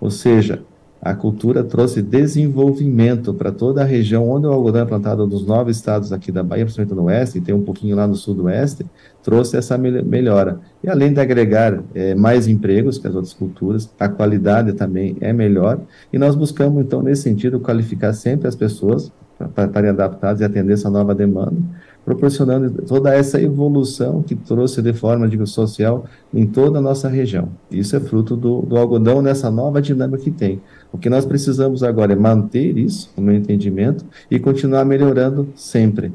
Ou 0.00 0.12
seja, 0.12 0.62
a 1.02 1.16
cultura 1.16 1.64
trouxe 1.64 2.00
desenvolvimento 2.00 3.34
para 3.34 3.50
toda 3.50 3.82
a 3.82 3.84
região 3.84 4.30
onde 4.30 4.46
o 4.46 4.52
algodão 4.52 4.82
é 4.82 4.84
plantado 4.84 5.26
nos 5.26 5.44
nove 5.44 5.72
estados 5.72 6.12
aqui 6.12 6.30
da 6.30 6.44
Bahia, 6.44 6.64
principalmente 6.64 6.94
no 6.94 7.06
oeste, 7.06 7.38
e 7.38 7.40
tem 7.40 7.52
um 7.52 7.64
pouquinho 7.64 7.96
lá 7.96 8.06
no 8.06 8.14
sudoeste, 8.14 8.86
trouxe 9.20 9.56
essa 9.56 9.76
melhora. 9.76 10.60
E 10.82 10.88
além 10.88 11.12
de 11.12 11.18
agregar 11.18 11.82
é, 11.92 12.14
mais 12.14 12.46
empregos 12.46 12.98
que 12.98 13.08
as 13.08 13.16
outras 13.16 13.34
culturas, 13.34 13.92
a 13.98 14.08
qualidade 14.08 14.74
também 14.74 15.16
é 15.20 15.32
melhor, 15.32 15.80
e 16.12 16.18
nós 16.18 16.36
buscamos, 16.36 16.80
então, 16.80 17.02
nesse 17.02 17.22
sentido, 17.22 17.58
qualificar 17.58 18.12
sempre 18.12 18.46
as 18.46 18.54
pessoas 18.54 19.10
para 19.56 19.64
estarem 19.64 19.90
adaptadas 19.90 20.40
e 20.40 20.44
atender 20.44 20.74
essa 20.74 20.88
nova 20.88 21.16
demanda, 21.16 21.56
proporcionando 22.04 22.82
toda 22.82 23.14
essa 23.14 23.40
evolução 23.40 24.22
que 24.22 24.34
trouxe 24.34 24.82
de 24.82 24.92
forma 24.92 25.28
digo, 25.28 25.46
social 25.46 26.04
em 26.34 26.46
toda 26.46 26.78
a 26.78 26.82
nossa 26.82 27.08
região. 27.08 27.48
Isso 27.70 27.94
é 27.94 28.00
fruto 28.00 28.36
do, 28.36 28.62
do, 28.62 28.76
algodão 28.76 29.22
nessa 29.22 29.50
nova 29.50 29.80
dinâmica 29.80 30.22
que 30.22 30.30
tem. 30.30 30.60
O 30.92 30.98
que 30.98 31.08
nós 31.08 31.24
precisamos 31.24 31.82
agora 31.82 32.12
é 32.12 32.16
manter 32.16 32.76
isso, 32.76 33.10
no 33.16 33.22
meu 33.22 33.34
entendimento, 33.34 34.04
e 34.30 34.38
continuar 34.38 34.84
melhorando 34.84 35.48
sempre. 35.54 36.12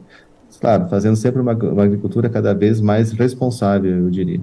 Claro, 0.60 0.88
fazendo 0.90 1.16
sempre 1.16 1.42
uma, 1.42 1.54
uma 1.54 1.84
agricultura 1.84 2.30
cada 2.30 2.54
vez 2.54 2.82
mais 2.82 3.12
responsável, 3.12 3.92
eu 3.92 4.10
diria. 4.10 4.42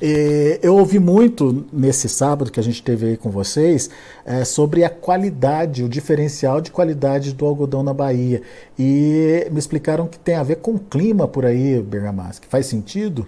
É, 0.00 0.58
eu 0.62 0.76
ouvi 0.76 0.98
muito 0.98 1.64
nesse 1.72 2.08
sábado 2.08 2.50
que 2.50 2.58
a 2.58 2.62
gente 2.62 2.82
teve 2.82 3.06
aí 3.06 3.16
com 3.16 3.30
vocês 3.30 3.88
é, 4.26 4.44
sobre 4.44 4.82
a 4.82 4.90
qualidade, 4.90 5.84
o 5.84 5.88
diferencial 5.88 6.60
de 6.60 6.72
qualidade 6.72 7.32
do 7.32 7.46
algodão 7.46 7.82
na 7.82 7.94
Bahia. 7.94 8.42
E 8.76 9.46
me 9.52 9.58
explicaram 9.58 10.08
que 10.08 10.18
tem 10.18 10.34
a 10.34 10.42
ver 10.42 10.56
com 10.56 10.72
o 10.72 10.78
clima 10.78 11.28
por 11.28 11.44
aí, 11.44 11.80
Bergamasque. 11.80 12.48
Faz 12.48 12.66
sentido? 12.66 13.26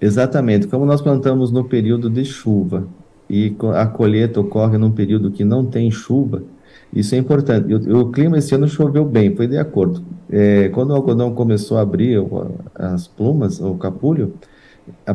Exatamente. 0.00 0.66
Como 0.66 0.84
nós 0.84 1.00
plantamos 1.00 1.50
no 1.50 1.64
período 1.64 2.10
de 2.10 2.24
chuva 2.24 2.86
e 3.30 3.56
a 3.74 3.86
colheita 3.86 4.40
ocorre 4.40 4.76
num 4.76 4.90
período 4.90 5.30
que 5.30 5.44
não 5.44 5.64
tem 5.64 5.90
chuva, 5.90 6.42
isso 6.92 7.14
é 7.14 7.18
importante. 7.18 7.72
O, 7.72 8.00
o 8.00 8.12
clima 8.12 8.36
esse 8.36 8.54
ano 8.54 8.68
choveu 8.68 9.04
bem, 9.06 9.34
foi 9.34 9.46
de 9.46 9.56
acordo. 9.56 10.02
É, 10.28 10.68
quando 10.68 10.90
o 10.90 10.94
algodão 10.94 11.32
começou 11.34 11.78
a 11.78 11.82
abrir 11.82 12.18
as 12.74 13.08
plumas, 13.08 13.60
o 13.60 13.74
capulho, 13.76 14.34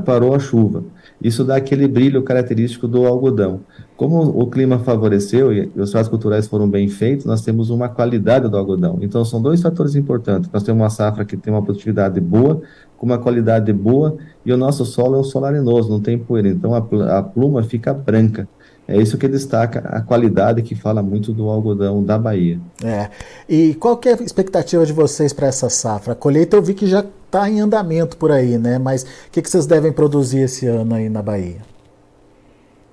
parou 0.05 0.33
a 0.33 0.39
chuva. 0.39 0.83
Isso 1.21 1.43
dá 1.43 1.55
aquele 1.55 1.87
brilho 1.87 2.21
característico 2.23 2.87
do 2.87 3.05
algodão. 3.05 3.61
Como 3.95 4.21
o 4.21 4.47
clima 4.47 4.79
favoreceu 4.79 5.51
e 5.51 5.71
os 5.75 5.91
tratos 5.91 6.09
culturais 6.09 6.47
foram 6.47 6.69
bem 6.69 6.87
feitos, 6.87 7.25
nós 7.25 7.41
temos 7.41 7.69
uma 7.69 7.89
qualidade 7.89 8.47
do 8.47 8.55
algodão. 8.55 8.99
Então, 9.01 9.25
são 9.25 9.41
dois 9.41 9.61
fatores 9.61 9.95
importantes. 9.95 10.49
Nós 10.53 10.63
temos 10.63 10.81
uma 10.81 10.89
safra 10.89 11.25
que 11.25 11.35
tem 11.35 11.51
uma 11.51 11.63
produtividade 11.63 12.19
boa, 12.21 12.61
com 12.97 13.05
uma 13.05 13.17
qualidade 13.17 13.71
boa, 13.73 14.17
e 14.45 14.51
o 14.51 14.57
nosso 14.57 14.85
solo 14.85 15.15
é 15.15 15.19
um 15.19 15.23
solo 15.23 15.45
arenoso, 15.45 15.89
não 15.89 15.99
tem 15.99 16.17
poeira. 16.17 16.49
Então, 16.49 16.73
a, 16.73 17.17
a 17.17 17.23
pluma 17.23 17.63
fica 17.63 17.93
branca. 17.93 18.47
É 18.87 18.95
isso 18.95 19.17
que 19.17 19.27
destaca 19.27 19.79
a 19.79 20.01
qualidade 20.01 20.61
que 20.61 20.73
fala 20.73 21.03
muito 21.03 21.33
do 21.33 21.49
algodão 21.49 22.01
da 22.01 22.17
Bahia. 22.17 22.57
É. 22.81 23.09
E 23.47 23.73
qual 23.75 23.99
é 24.05 24.13
a 24.13 24.23
expectativa 24.23 24.85
de 24.85 24.93
vocês 24.93 25.33
para 25.33 25.47
essa 25.47 25.69
safra? 25.69 26.13
A 26.13 26.15
colheita 26.15 26.55
eu 26.55 26.61
vi 26.61 26.73
que 26.73 26.87
já 26.87 27.03
está 27.25 27.49
em 27.49 27.59
andamento 27.59 28.15
por 28.15 28.31
aí, 28.31 28.57
né? 28.57 28.79
Mas 28.79 29.03
o 29.03 29.07
que, 29.31 29.41
que 29.41 29.49
vocês 29.49 29.65
devem 29.65 29.91
produzir 29.91 30.39
esse 30.39 30.67
ano 30.67 30.95
aí 30.95 31.09
na 31.09 31.21
Bahia? 31.21 31.57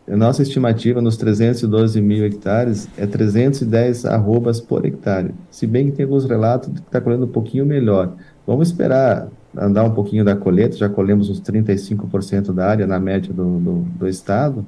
Nossa 0.06 0.42
estimativa 0.42 1.00
nos 1.00 1.16
312 1.16 2.00
mil 2.00 2.26
hectares 2.26 2.88
é 2.98 3.06
310 3.06 4.04
arrobas 4.04 4.60
por 4.60 4.84
hectare. 4.84 5.32
Se 5.48 5.64
bem 5.64 5.90
que 5.90 5.96
tem 5.96 6.04
alguns 6.04 6.24
relatos 6.24 6.74
de 6.74 6.80
que 6.80 6.88
está 6.88 7.00
colhendo 7.00 7.24
um 7.24 7.30
pouquinho 7.30 7.64
melhor. 7.64 8.12
Vamos 8.44 8.68
esperar 8.68 9.28
andar 9.56 9.84
um 9.84 9.92
pouquinho 9.92 10.24
da 10.24 10.34
colheita, 10.34 10.76
já 10.76 10.88
colhemos 10.88 11.30
uns 11.30 11.40
35% 11.40 12.52
da 12.52 12.66
área 12.66 12.86
na 12.86 12.98
média 12.98 13.32
do, 13.32 13.60
do, 13.60 13.72
do 13.96 14.08
estado 14.08 14.66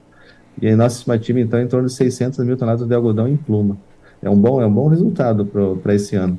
e 0.60 0.68
a 0.68 0.76
nossa 0.76 0.96
estimativa, 0.96 1.40
então, 1.40 1.58
é 1.58 1.62
em 1.62 1.68
torno 1.68 1.86
de 1.88 1.94
600 1.94 2.44
mil 2.44 2.56
toneladas 2.56 2.86
de 2.86 2.94
algodão 2.94 3.28
em 3.28 3.36
pluma. 3.36 3.76
É 4.22 4.30
um 4.30 4.36
bom, 4.36 4.60
é 4.60 4.66
um 4.66 4.72
bom 4.72 4.88
resultado 4.88 5.44
para 5.82 5.94
esse 5.94 6.16
ano. 6.16 6.38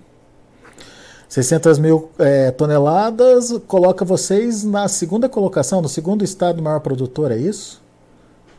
600 1.30 1.78
mil 1.78 2.10
é, 2.18 2.52
toneladas 2.52 3.54
coloca 3.68 4.04
vocês 4.04 4.64
na 4.64 4.88
segunda 4.88 5.28
colocação, 5.28 5.82
no 5.82 5.90
segundo 5.90 6.24
estado 6.24 6.62
maior 6.62 6.80
produtor, 6.80 7.32
é 7.32 7.38
isso? 7.38 7.82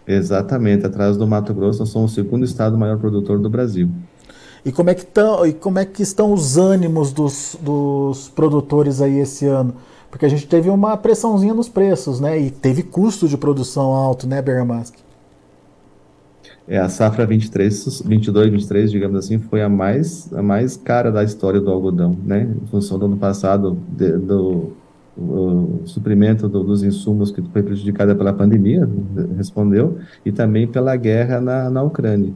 Exatamente, 0.06 0.86
atrás 0.86 1.16
do 1.16 1.26
Mato 1.26 1.52
Grosso, 1.52 1.80
nós 1.80 1.88
somos 1.88 2.12
o 2.12 2.14
segundo 2.14 2.44
estado 2.44 2.78
maior 2.78 2.98
produtor 2.98 3.38
do 3.38 3.50
Brasil. 3.50 3.88
E 4.64 4.72
como 4.72 4.90
é 4.90 4.94
que, 4.94 5.04
tão, 5.04 5.46
e 5.46 5.52
como 5.52 5.78
é 5.78 5.84
que 5.84 6.02
estão 6.02 6.32
os 6.32 6.56
ânimos 6.56 7.12
dos, 7.12 7.56
dos 7.60 8.28
produtores 8.28 9.00
aí 9.00 9.18
esse 9.18 9.46
ano? 9.46 9.74
Porque 10.10 10.26
a 10.26 10.28
gente 10.28 10.46
teve 10.46 10.70
uma 10.70 10.96
pressãozinha 10.96 11.54
nos 11.54 11.68
preços, 11.68 12.20
né? 12.20 12.38
E 12.38 12.50
teve 12.50 12.82
custo 12.82 13.28
de 13.28 13.36
produção 13.36 13.94
alto, 13.94 14.26
né, 14.26 14.40
Bergamaschi? 14.40 15.07
É, 16.68 16.78
a 16.78 16.88
safra 16.88 17.24
23, 17.24 18.02
22, 18.02 18.50
23, 18.50 18.90
digamos 18.90 19.16
assim, 19.16 19.38
foi 19.38 19.62
a 19.62 19.68
mais, 19.68 20.30
a 20.34 20.42
mais 20.42 20.76
cara 20.76 21.10
da 21.10 21.24
história 21.24 21.60
do 21.60 21.70
algodão, 21.70 22.16
né? 22.24 22.42
Em 22.62 22.66
função 22.66 22.98
do 22.98 23.06
ano 23.06 23.16
passado, 23.16 23.78
de, 23.96 24.12
do 24.18 24.76
o 25.18 25.82
suprimento 25.84 26.48
do, 26.48 26.62
dos 26.62 26.82
insumos 26.84 27.32
que 27.32 27.42
foi 27.42 27.62
prejudicada 27.62 28.14
pela 28.14 28.32
pandemia, 28.32 28.88
respondeu, 29.36 29.98
e 30.24 30.30
também 30.30 30.66
pela 30.68 30.94
guerra 30.94 31.40
na, 31.40 31.68
na 31.68 31.82
Ucrânia. 31.82 32.32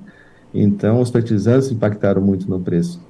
Então, 0.52 1.00
os 1.00 1.10
fertilizantes 1.10 1.70
impactaram 1.70 2.20
muito 2.20 2.50
no 2.50 2.60
preço. 2.60 3.00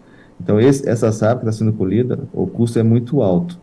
Então, 0.40 0.60
esse, 0.60 0.86
essa 0.88 1.10
safra 1.10 1.38
que 1.38 1.48
está 1.48 1.52
sendo 1.52 1.72
colhida, 1.72 2.18
o 2.32 2.46
custo 2.46 2.78
é 2.78 2.82
muito 2.82 3.22
alto. 3.22 3.58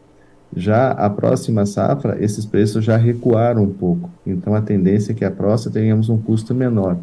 Já 0.55 0.91
a 0.91 1.09
próxima 1.09 1.65
safra, 1.65 2.17
esses 2.19 2.43
preços 2.43 2.83
já 2.83 2.97
recuaram 2.97 3.63
um 3.63 3.71
pouco. 3.71 4.09
Então, 4.25 4.55
a 4.55 4.61
tendência 4.61 5.11
é 5.11 5.15
que 5.15 5.23
a 5.23 5.29
próxima 5.29 5.73
tenhamos 5.73 6.09
um 6.09 6.17
custo 6.17 6.55
menor. 6.55 6.97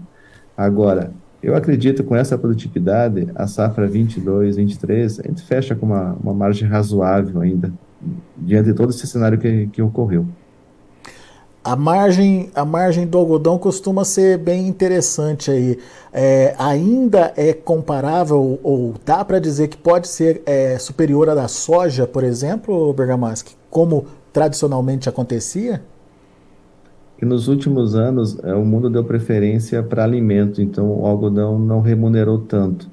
Agora, 0.57 1.13
eu 1.43 1.55
acredito 1.55 2.03
com 2.03 2.17
essa 2.17 2.37
produtividade, 2.39 3.29
a 3.35 3.47
safra 3.47 3.87
22, 3.87 4.57
23, 4.57 5.21
a 5.21 5.23
gente 5.29 5.43
fecha 5.43 5.75
com 5.75 5.87
uma, 5.87 6.17
uma 6.23 6.35
margem 6.35 6.67
razoável 6.67 7.41
ainda, 7.41 7.73
diante 8.37 8.67
de 8.71 8.75
todo 8.75 8.91
esse 8.91 9.07
cenário 9.07 9.39
que, 9.39 9.67
que 9.69 9.83
ocorreu. 9.83 10.27
A 11.63 11.75
margem, 11.75 12.49
a 12.55 12.65
margem 12.65 13.07
do 13.07 13.19
algodão 13.19 13.59
costuma 13.59 14.05
ser 14.05 14.39
bem 14.39 14.69
interessante 14.69 15.51
aí. 15.51 15.79
É, 16.13 16.55
ainda 16.59 17.33
é 17.37 17.53
comparável, 17.53 18.61
ou 18.63 18.95
dá 19.05 19.25
para 19.25 19.41
dizer 19.41 19.67
que 19.67 19.77
pode 19.77 20.07
ser 20.07 20.43
é, 20.47 20.79
superior 20.79 21.29
à 21.29 21.35
da 21.35 21.49
soja, 21.49 22.07
por 22.07 22.23
exemplo, 22.23 22.93
Bergamaschi, 22.93 23.57
como 23.69 24.07
tradicionalmente 24.33 25.09
acontecia? 25.09 25.83
Que 27.19 27.25
nos 27.25 27.49
últimos 27.49 27.95
anos 27.95 28.39
é, 28.43 28.55
o 28.55 28.65
mundo 28.65 28.91
deu 28.91 29.05
preferência 29.05 29.83
para 29.83 30.05
alimento, 30.05 30.61
então 30.61 30.89
o 31.01 31.07
algodão 31.07 31.59
não 31.59 31.81
remunerou 31.81 32.39
tanto. 32.39 32.89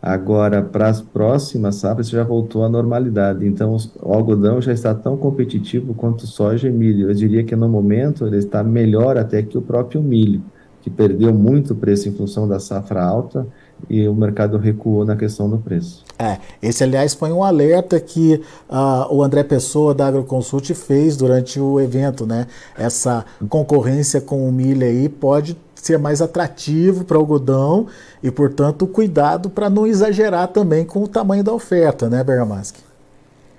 Agora, 0.00 0.62
para 0.62 0.88
as 0.88 1.00
próximas 1.00 1.76
safras, 1.76 2.08
já 2.08 2.22
voltou 2.22 2.64
à 2.64 2.68
normalidade. 2.68 3.44
Então, 3.44 3.76
o 4.00 4.12
algodão 4.14 4.60
já 4.60 4.72
está 4.72 4.94
tão 4.94 5.16
competitivo 5.16 5.92
quanto 5.92 6.24
soja 6.24 6.68
e 6.68 6.72
milho. 6.72 7.10
Eu 7.10 7.14
diria 7.14 7.42
que 7.42 7.56
no 7.56 7.68
momento 7.68 8.24
ele 8.24 8.36
está 8.36 8.62
melhor 8.62 9.18
até 9.18 9.42
que 9.42 9.58
o 9.58 9.62
próprio 9.62 10.00
milho, 10.00 10.40
que 10.82 10.88
perdeu 10.88 11.34
muito 11.34 11.74
preço 11.74 12.08
em 12.08 12.12
função 12.12 12.46
da 12.46 12.60
safra 12.60 13.02
alta 13.02 13.44
e 13.88 14.06
o 14.08 14.14
mercado 14.14 14.58
recuou 14.58 15.04
na 15.04 15.16
questão 15.16 15.48
do 15.48 15.58
preço. 15.58 16.04
É, 16.18 16.38
esse 16.60 16.82
aliás 16.82 17.14
foi 17.14 17.30
um 17.30 17.44
alerta 17.44 18.00
que 18.00 18.42
uh, 18.68 19.14
o 19.14 19.22
André 19.22 19.42
Pessoa 19.44 19.94
da 19.94 20.06
Agroconsult 20.06 20.74
fez 20.74 21.16
durante 21.16 21.60
o 21.60 21.78
evento, 21.80 22.26
né? 22.26 22.46
Essa 22.76 23.24
concorrência 23.48 24.20
com 24.20 24.48
o 24.48 24.52
milho 24.52 24.84
aí 24.84 25.08
pode 25.08 25.56
ser 25.74 25.98
mais 25.98 26.20
atrativo 26.20 27.04
para 27.04 27.16
o 27.16 27.20
algodão 27.20 27.86
e, 28.22 28.30
portanto, 28.30 28.86
cuidado 28.86 29.48
para 29.48 29.70
não 29.70 29.86
exagerar 29.86 30.48
também 30.48 30.84
com 30.84 31.02
o 31.02 31.08
tamanho 31.08 31.44
da 31.44 31.52
oferta, 31.52 32.08
né, 32.08 32.22
Bergamaschi? 32.24 32.87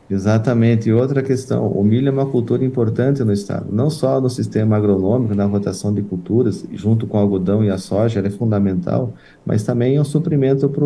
Exatamente. 0.10 0.90
E 0.90 0.94
outra 0.94 1.22
questão, 1.22 1.68
o 1.68 1.84
milho 1.84 2.08
é 2.08 2.12
uma 2.12 2.26
cultura 2.26 2.66
importante 2.66 3.24
no 3.24 3.32
estado, 3.32 3.72
não 3.72 3.92
só 3.92 4.20
no 4.20 4.28
sistema 4.28 4.76
agronômico, 4.76 5.36
na 5.36 5.46
rotação 5.46 5.94
de 5.94 6.02
culturas, 6.02 6.66
junto 6.74 7.06
com 7.06 7.16
o 7.18 7.20
algodão 7.20 7.64
e 7.64 7.70
a 7.70 7.78
soja, 7.78 8.18
ela 8.18 8.28
é 8.28 8.32
fundamental, 8.32 9.14
mas 9.46 9.64
também 9.64 9.98
é 9.98 10.02
um 10.02 10.04
suprimento 10.04 10.68
para 10.68 10.84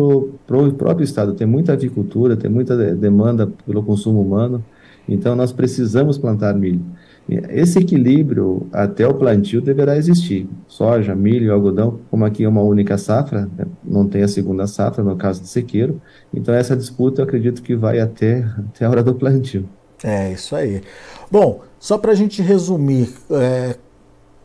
o 0.58 0.72
próprio 0.74 1.04
estado. 1.04 1.32
Tem 1.32 1.46
muita 1.46 1.72
avicultura, 1.72 2.36
tem 2.36 2.50
muita 2.50 2.76
demanda 2.94 3.46
pelo 3.64 3.82
consumo 3.82 4.20
humano, 4.20 4.62
então 5.08 5.34
nós 5.34 5.52
precisamos 5.52 6.18
plantar 6.18 6.54
milho. 6.54 6.84
Esse 7.28 7.78
equilíbrio 7.78 8.66
até 8.70 9.06
o 9.06 9.14
plantio 9.14 9.60
deverá 9.62 9.96
existir. 9.96 10.46
Soja, 10.68 11.14
milho, 11.14 11.52
algodão, 11.52 12.00
como 12.10 12.24
aqui 12.24 12.44
é 12.44 12.48
uma 12.48 12.62
única 12.62 12.98
safra, 12.98 13.48
né, 13.56 13.64
não 13.82 14.06
tem 14.06 14.22
a 14.22 14.28
segunda 14.28 14.66
safra 14.66 15.02
no 15.02 15.16
caso 15.16 15.40
do 15.40 15.46
sequeiro, 15.46 16.00
então 16.32 16.54
essa 16.54 16.76
disputa 16.76 17.22
eu 17.22 17.24
acredito 17.24 17.62
que 17.62 17.74
vai 17.74 17.98
até, 17.98 18.46
até 18.58 18.84
a 18.84 18.90
hora 18.90 19.02
do 19.02 19.14
plantio. 19.14 19.66
É, 20.02 20.32
isso 20.32 20.54
aí. 20.54 20.82
Bom, 21.30 21.62
só 21.78 21.96
para 21.96 22.12
a 22.12 22.14
gente 22.14 22.42
resumir, 22.42 23.08
é, 23.30 23.76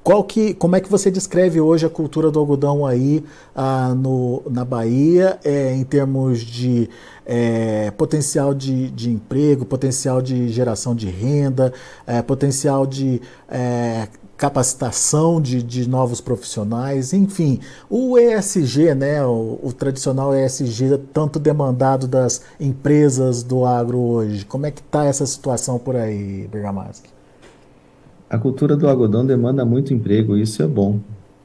qual 0.10 0.24
que, 0.24 0.56
como 0.56 0.76
é 0.76 0.82
que 0.82 0.90
você 0.90 1.12
descreve 1.12 1.62
hoje 1.62 1.86
a 1.86 1.90
cultura 1.90 2.32
do 2.32 2.40
algodão 2.40 2.84
aí 2.84 3.24
ah, 3.56 3.94
no, 3.94 4.42
na 4.50 4.66
Bahia, 4.66 5.38
é, 5.44 5.72
em 5.76 5.84
termos 5.84 6.40
de 6.40 6.90
é, 7.24 7.92
potencial 7.92 8.52
de, 8.52 8.90
de 8.90 9.12
emprego, 9.12 9.66
potencial 9.66 10.20
de 10.20 10.50
geração 10.50 10.96
de 10.96 11.08
renda, 11.08 11.72
é, 12.08 12.24
potencial 12.24 12.88
de 12.88 13.22
é, 13.48 14.08
capacitação 14.36 15.40
de, 15.40 15.62
de 15.62 15.88
novos 15.88 16.20
profissionais, 16.20 17.14
enfim, 17.14 17.60
o 17.88 18.18
ESG, 18.18 18.96
né, 18.96 19.24
o, 19.24 19.60
o, 19.62 19.72
tradicional 19.72 20.34
ESG 20.34 20.98
tanto 21.14 21.38
demandado 21.38 22.08
das 22.08 22.42
empresas 22.60 23.44
do 23.44 23.64
agro 23.64 24.00
hoje, 24.00 24.44
como 24.44 24.66
é 24.66 24.72
que 24.72 24.82
está 24.82 25.06
essa 25.06 25.28
situação 25.28 25.78
por 25.78 25.96
aí, 25.96 26.50
Bergamaschi? 26.52 27.19
A 28.30 28.38
cultura 28.38 28.78
do 28.78 28.88
algodão 28.88 29.26
demanda 29.26 29.66
muito 29.66 29.92
emprego, 29.92 30.38
e 30.38 30.44
isso 30.44 30.62
é 30.62 30.68
bom. 30.68 31.00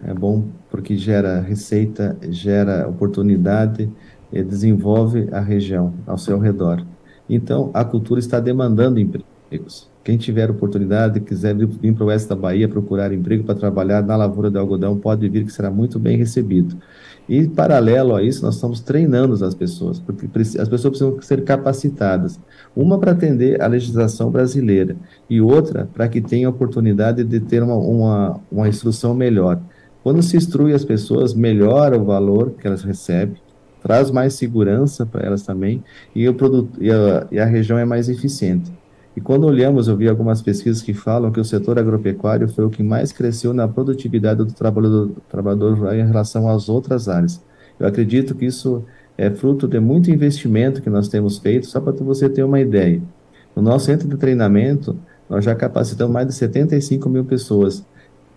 É 0.06 0.12
bom 0.12 0.44
porque 0.70 0.96
gera 0.96 1.40
receita, 1.40 2.14
gera 2.28 2.86
oportunidade, 2.86 3.90
desenvolve 4.30 5.28
a 5.32 5.40
região 5.40 5.94
ao 6.06 6.18
seu 6.18 6.38
redor. 6.38 6.84
Então, 7.26 7.70
a 7.72 7.84
cultura 7.86 8.20
está 8.20 8.38
demandando 8.38 9.00
empregos. 9.00 9.88
Quem 10.02 10.18
tiver 10.18 10.50
oportunidade, 10.50 11.20
quiser 11.20 11.56
vir 11.56 11.94
para 11.94 12.04
o 12.04 12.08
oeste 12.08 12.28
da 12.28 12.36
Bahia 12.36 12.68
procurar 12.68 13.14
emprego 13.14 13.44
para 13.44 13.54
trabalhar 13.54 14.02
na 14.02 14.14
lavoura 14.14 14.50
de 14.50 14.58
algodão, 14.58 14.98
pode 14.98 15.26
vir 15.26 15.46
que 15.46 15.52
será 15.52 15.70
muito 15.70 15.98
bem 15.98 16.18
recebido. 16.18 16.76
E, 17.28 17.48
paralelo 17.48 18.14
a 18.14 18.22
isso, 18.22 18.44
nós 18.44 18.56
estamos 18.56 18.80
treinando 18.80 19.42
as 19.44 19.54
pessoas, 19.54 19.98
porque 19.98 20.26
as 20.36 20.68
pessoas 20.68 20.98
precisam 20.98 21.22
ser 21.22 21.42
capacitadas. 21.42 22.38
Uma 22.76 22.98
para 22.98 23.12
atender 23.12 23.60
a 23.62 23.66
legislação 23.66 24.30
brasileira 24.30 24.94
e 25.28 25.40
outra 25.40 25.88
para 25.94 26.06
que 26.06 26.20
tenha 26.20 26.48
oportunidade 26.50 27.24
de 27.24 27.40
ter 27.40 27.62
uma, 27.62 27.76
uma, 27.76 28.40
uma 28.52 28.68
instrução 28.68 29.14
melhor. 29.14 29.58
Quando 30.02 30.22
se 30.22 30.36
instrui 30.36 30.74
as 30.74 30.84
pessoas, 30.84 31.32
melhora 31.32 31.98
o 31.98 32.04
valor 32.04 32.52
que 32.60 32.66
elas 32.66 32.82
recebem, 32.82 33.36
traz 33.82 34.10
mais 34.10 34.34
segurança 34.34 35.06
para 35.06 35.26
elas 35.26 35.42
também 35.42 35.82
e, 36.14 36.28
o 36.28 36.34
produto, 36.34 36.82
e 36.82 36.90
a, 36.90 37.26
e 37.32 37.38
a 37.38 37.46
região 37.46 37.78
é 37.78 37.86
mais 37.86 38.08
eficiente. 38.10 38.70
E 39.16 39.20
quando 39.20 39.44
olhamos, 39.46 39.86
eu 39.86 39.96
vi 39.96 40.08
algumas 40.08 40.42
pesquisas 40.42 40.82
que 40.82 40.92
falam 40.92 41.30
que 41.30 41.38
o 41.38 41.44
setor 41.44 41.78
agropecuário 41.78 42.48
foi 42.48 42.64
o 42.64 42.70
que 42.70 42.82
mais 42.82 43.12
cresceu 43.12 43.54
na 43.54 43.68
produtividade 43.68 44.38
do 44.38 44.52
trabalhador, 44.52 45.06
do 45.06 45.22
trabalhador 45.28 45.78
rural 45.78 45.94
em 45.94 46.04
relação 46.04 46.48
às 46.48 46.68
outras 46.68 47.08
áreas. 47.08 47.40
Eu 47.78 47.86
acredito 47.86 48.34
que 48.34 48.44
isso 48.44 48.84
é 49.16 49.30
fruto 49.30 49.68
de 49.68 49.78
muito 49.78 50.10
investimento 50.10 50.82
que 50.82 50.90
nós 50.90 51.08
temos 51.08 51.38
feito, 51.38 51.66
só 51.66 51.80
para 51.80 51.92
você 51.92 52.28
ter 52.28 52.42
uma 52.42 52.60
ideia. 52.60 53.00
No 53.54 53.62
nosso 53.62 53.86
centro 53.86 54.08
de 54.08 54.16
treinamento, 54.16 54.96
nós 55.30 55.44
já 55.44 55.54
capacitamos 55.54 56.12
mais 56.12 56.26
de 56.26 56.34
75 56.34 57.08
mil 57.08 57.24
pessoas, 57.24 57.84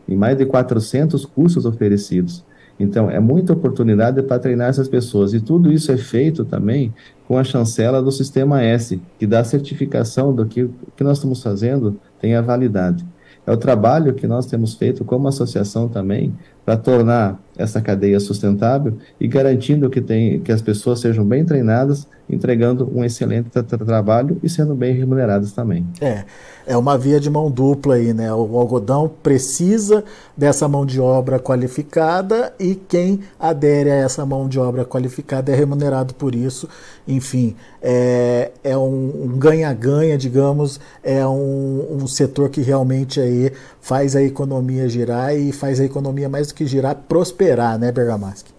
em 0.08 0.16
mais 0.16 0.38
de 0.38 0.46
400 0.46 1.26
cursos 1.26 1.66
oferecidos. 1.66 2.46
Então, 2.80 3.10
é 3.10 3.20
muita 3.20 3.54
oportunidade 3.54 4.22
para 4.22 4.40
treinar 4.40 4.70
essas 4.70 4.88
pessoas. 4.88 5.34
E 5.34 5.40
tudo 5.40 5.72
isso 5.72 5.92
é 5.92 5.98
feito 5.98 6.46
também 6.46 6.94
com 7.28 7.38
a 7.38 7.44
chancela 7.44 8.02
do 8.02 8.12
Sistema 8.12 8.62
S, 8.62 9.02
que 9.18 9.26
dá 9.26 9.44
certificação 9.44 10.34
do 10.34 10.46
que, 10.46 10.70
que 10.96 11.04
nós 11.04 11.18
estamos 11.18 11.42
fazendo 11.42 12.00
tem 12.20 12.36
a 12.36 12.42
validade. 12.42 13.06
É 13.46 13.52
o 13.52 13.58
trabalho 13.58 14.14
que 14.14 14.28
nós 14.28 14.46
temos 14.46 14.76
feito 14.76 15.06
como 15.06 15.28
associação 15.28 15.88
também 15.88 16.34
para 16.68 16.76
tornar 16.76 17.40
essa 17.58 17.82
cadeia 17.82 18.20
sustentável 18.20 18.98
e 19.20 19.26
garantindo 19.26 19.90
que, 19.90 20.02
tem, 20.02 20.42
que 20.42 20.52
as 20.52 20.62
pessoas 20.62 21.00
sejam 21.00 21.24
bem 21.24 21.46
treinadas, 21.46 22.06
entregando 22.30 22.92
um 22.94 23.06
excelente 23.06 23.50
tra 23.50 23.64
trabalho 23.64 24.38
e 24.44 24.50
sendo 24.50 24.76
bem 24.76 24.94
remuneradas 24.94 25.54
também. 25.54 25.88
É, 26.02 26.26
é 26.68 26.78
uma 26.78 26.98
via 26.98 27.20
de 27.20 27.30
mão 27.30 27.50
dupla 27.50 27.96
aí, 27.96 28.14
né? 28.14 28.32
O 28.34 28.58
algodão 28.58 29.10
precisa 29.24 30.04
dessa 30.36 30.68
mão 30.68 30.86
de 30.86 31.00
obra 31.00 31.40
qualificada 31.40 32.54
e 32.60 32.76
quem 32.76 33.22
adere 33.40 33.90
a 33.90 33.96
essa 33.96 34.26
mão 34.26 34.48
de 34.50 34.60
obra 34.60 34.84
qualificada 34.84 35.52
é 35.52 35.56
remunerado 35.56 36.14
por 36.14 36.36
isso. 36.36 36.68
Enfim, 37.08 37.56
é, 37.82 38.52
é 38.62 38.78
um 38.78 39.36
ganha-ganha, 39.38 40.18
digamos, 40.18 40.80
é 41.02 41.26
um, 41.26 42.02
um 42.02 42.08
setor 42.08 42.50
que 42.50 42.62
realmente 42.62 43.22
aí 43.22 43.54
faz 43.80 44.18
a 44.18 44.22
economia 44.22 44.90
girar 44.90 45.34
e 45.34 45.54
faz 45.54 45.80
a 45.80 45.86
economia 45.86 46.28
mais 46.28 46.50
do 46.50 46.54
que 46.54 46.57
girar, 46.66 46.96
prosperar, 47.08 47.78
né, 47.78 47.92
Bergamaschi? 47.92 48.58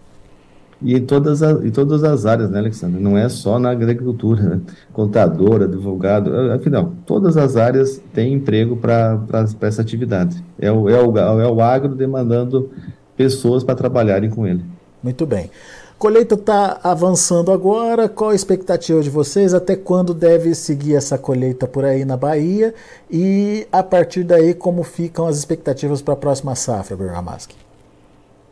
E 0.80 0.94
em 0.94 1.04
todas, 1.04 1.42
as, 1.42 1.64
em 1.64 1.70
todas 1.70 2.04
as 2.04 2.24
áreas, 2.24 2.50
né, 2.50 2.58
Alexandre? 2.58 3.02
Não 3.02 3.18
é 3.18 3.28
só 3.28 3.58
na 3.58 3.70
agricultura, 3.70 4.42
né? 4.42 4.60
contador, 4.92 5.62
advogado, 5.62 6.30
afinal, 6.52 6.92
todas 7.04 7.36
as 7.36 7.56
áreas 7.56 8.00
têm 8.14 8.34
emprego 8.34 8.76
para 8.76 9.20
essa 9.62 9.82
atividade. 9.82 10.42
É 10.58 10.70
o, 10.70 10.88
é, 10.88 11.02
o, 11.02 11.18
é 11.18 11.48
o 11.48 11.60
agro 11.60 11.96
demandando 11.96 12.70
pessoas 13.16 13.64
para 13.64 13.74
trabalharem 13.74 14.30
com 14.30 14.46
ele. 14.46 14.64
Muito 15.02 15.26
bem. 15.26 15.50
Colheita 15.98 16.36
está 16.36 16.78
avançando 16.84 17.50
agora. 17.50 18.08
Qual 18.08 18.30
a 18.30 18.34
expectativa 18.34 19.02
de 19.02 19.10
vocês? 19.10 19.52
Até 19.52 19.74
quando 19.74 20.14
deve 20.14 20.54
seguir 20.54 20.94
essa 20.94 21.18
colheita 21.18 21.66
por 21.66 21.84
aí 21.84 22.04
na 22.04 22.16
Bahia? 22.16 22.72
E 23.10 23.66
a 23.72 23.82
partir 23.82 24.22
daí, 24.22 24.54
como 24.54 24.84
ficam 24.84 25.26
as 25.26 25.36
expectativas 25.36 26.00
para 26.00 26.14
a 26.14 26.16
próxima 26.16 26.54
safra, 26.54 26.96
Bergamaschi? 26.96 27.67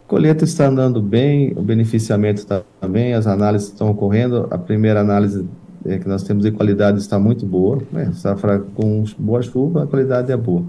Colheita 0.07 0.45
está 0.45 0.69
andando 0.69 1.03
bem, 1.03 1.53
o 1.57 1.63
beneficiamento 1.63 2.39
está 2.39 2.63
bem, 2.89 3.13
as 3.13 3.27
análises 3.27 3.69
estão 3.69 3.91
ocorrendo. 3.91 4.47
A 4.53 4.57
primeira 4.59 5.01
análise 5.01 5.49
é 5.85 5.99
que 5.99 6.07
nós 6.07 6.23
temos 6.23 6.45
de 6.45 6.53
qualidade 6.53 6.99
está 6.99 7.19
muito 7.19 7.45
boa. 7.45 7.83
Né? 7.91 8.13
Safra 8.13 8.61
com 8.75 9.03
boa 9.19 9.43
chuva, 9.43 9.83
a 9.83 9.87
qualidade 9.87 10.31
é 10.31 10.37
boa. 10.37 10.65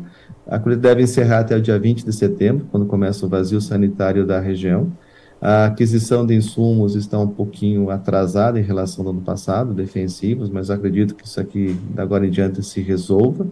A 0.47 0.57
colheita 0.57 0.81
deve 0.81 1.03
encerrar 1.03 1.39
até 1.39 1.55
o 1.55 1.61
dia 1.61 1.77
20 1.77 2.03
de 2.03 2.13
setembro, 2.13 2.65
quando 2.71 2.87
começa 2.87 3.25
o 3.27 3.29
vazio 3.29 3.61
sanitário 3.61 4.25
da 4.25 4.39
região. 4.39 4.91
A 5.39 5.65
aquisição 5.65 6.25
de 6.25 6.33
insumos 6.33 6.95
está 6.95 7.19
um 7.19 7.27
pouquinho 7.27 7.91
atrasada 7.91 8.59
em 8.59 8.63
relação 8.63 9.05
ao 9.05 9.11
ano 9.11 9.21
passado, 9.21 9.71
defensivos, 9.71 10.49
mas 10.49 10.71
acredito 10.71 11.13
que 11.13 11.27
isso 11.27 11.39
aqui, 11.39 11.77
da 11.93 12.01
agora 12.01 12.25
em 12.25 12.31
diante, 12.31 12.63
se 12.63 12.81
resolva. 12.81 13.45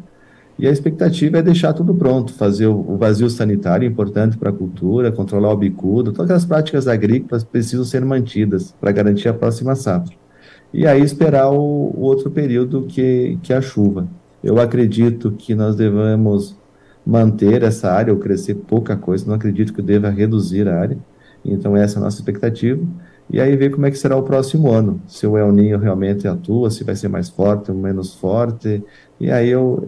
E 0.58 0.68
a 0.68 0.72
expectativa 0.72 1.38
é 1.38 1.42
deixar 1.42 1.74
tudo 1.74 1.94
pronto, 1.94 2.34
fazer 2.34 2.68
o 2.68 2.98
vazio 2.98 3.30
sanitário 3.30 3.86
importante 3.86 4.38
para 4.38 4.50
a 4.50 4.54
cultura, 4.54 5.12
controlar 5.12 5.52
o 5.52 5.58
bicudo, 5.58 6.14
todas 6.14 6.32
as 6.32 6.46
práticas 6.46 6.88
agrícolas 6.88 7.44
precisam 7.44 7.84
ser 7.84 8.06
mantidas 8.06 8.74
para 8.80 8.92
garantir 8.92 9.28
a 9.28 9.34
próxima 9.34 9.76
safra. 9.76 10.16
E 10.74 10.88
aí 10.88 11.02
esperar 11.02 11.50
o, 11.52 11.58
o 11.58 12.02
outro 12.02 12.32
período 12.32 12.84
que, 12.84 13.38
que 13.44 13.52
é 13.52 13.58
a 13.58 13.62
chuva. 13.62 14.08
Eu 14.44 14.60
acredito 14.60 15.32
que 15.32 15.54
nós 15.54 15.76
devemos 15.76 16.56
manter 17.06 17.64
essa 17.64 17.92
área 17.92 18.14
ou 18.14 18.20
crescer 18.20 18.56
pouca 18.56 18.96
coisa, 18.96 19.28
não 19.28 19.36
acredito 19.36 19.74
que 19.74 19.82
deva 19.82 20.10
reduzir 20.10 20.68
a 20.68 20.80
área 20.80 20.98
então, 21.46 21.78
essa 21.78 21.98
é 21.98 22.00
a 22.00 22.04
nossa 22.04 22.18
expectativa. 22.18 22.84
E 23.30 23.42
aí 23.42 23.56
ver 23.56 23.72
como 23.72 23.86
é 23.86 23.92
que 23.92 23.98
será 23.98 24.16
o 24.16 24.24
próximo 24.24 24.72
ano, 24.72 25.02
se 25.08 25.26
o 25.26 25.38
El 25.38 25.52
Ninho 25.52 25.80
realmente 25.80 26.28
atua, 26.28 26.70
se 26.70 26.84
vai 26.84 26.96
ser 26.96 27.08
mais 27.08 27.28
forte 27.30 27.72
ou 27.72 27.78
menos 27.78 28.14
forte. 28.14 28.84
E 29.20 29.32
aí 29.32 29.52
é 29.52 29.58
o, 29.58 29.88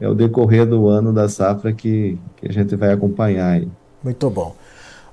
é 0.00 0.08
o, 0.08 0.14
decorrer 0.14 0.66
do 0.66 0.88
ano 0.88 1.12
da 1.12 1.28
safra 1.28 1.72
que, 1.72 2.18
que 2.36 2.48
a 2.48 2.52
gente 2.52 2.74
vai 2.74 2.92
acompanhar. 2.92 3.52
Aí. 3.52 3.68
Muito 4.02 4.30
bom. 4.30 4.54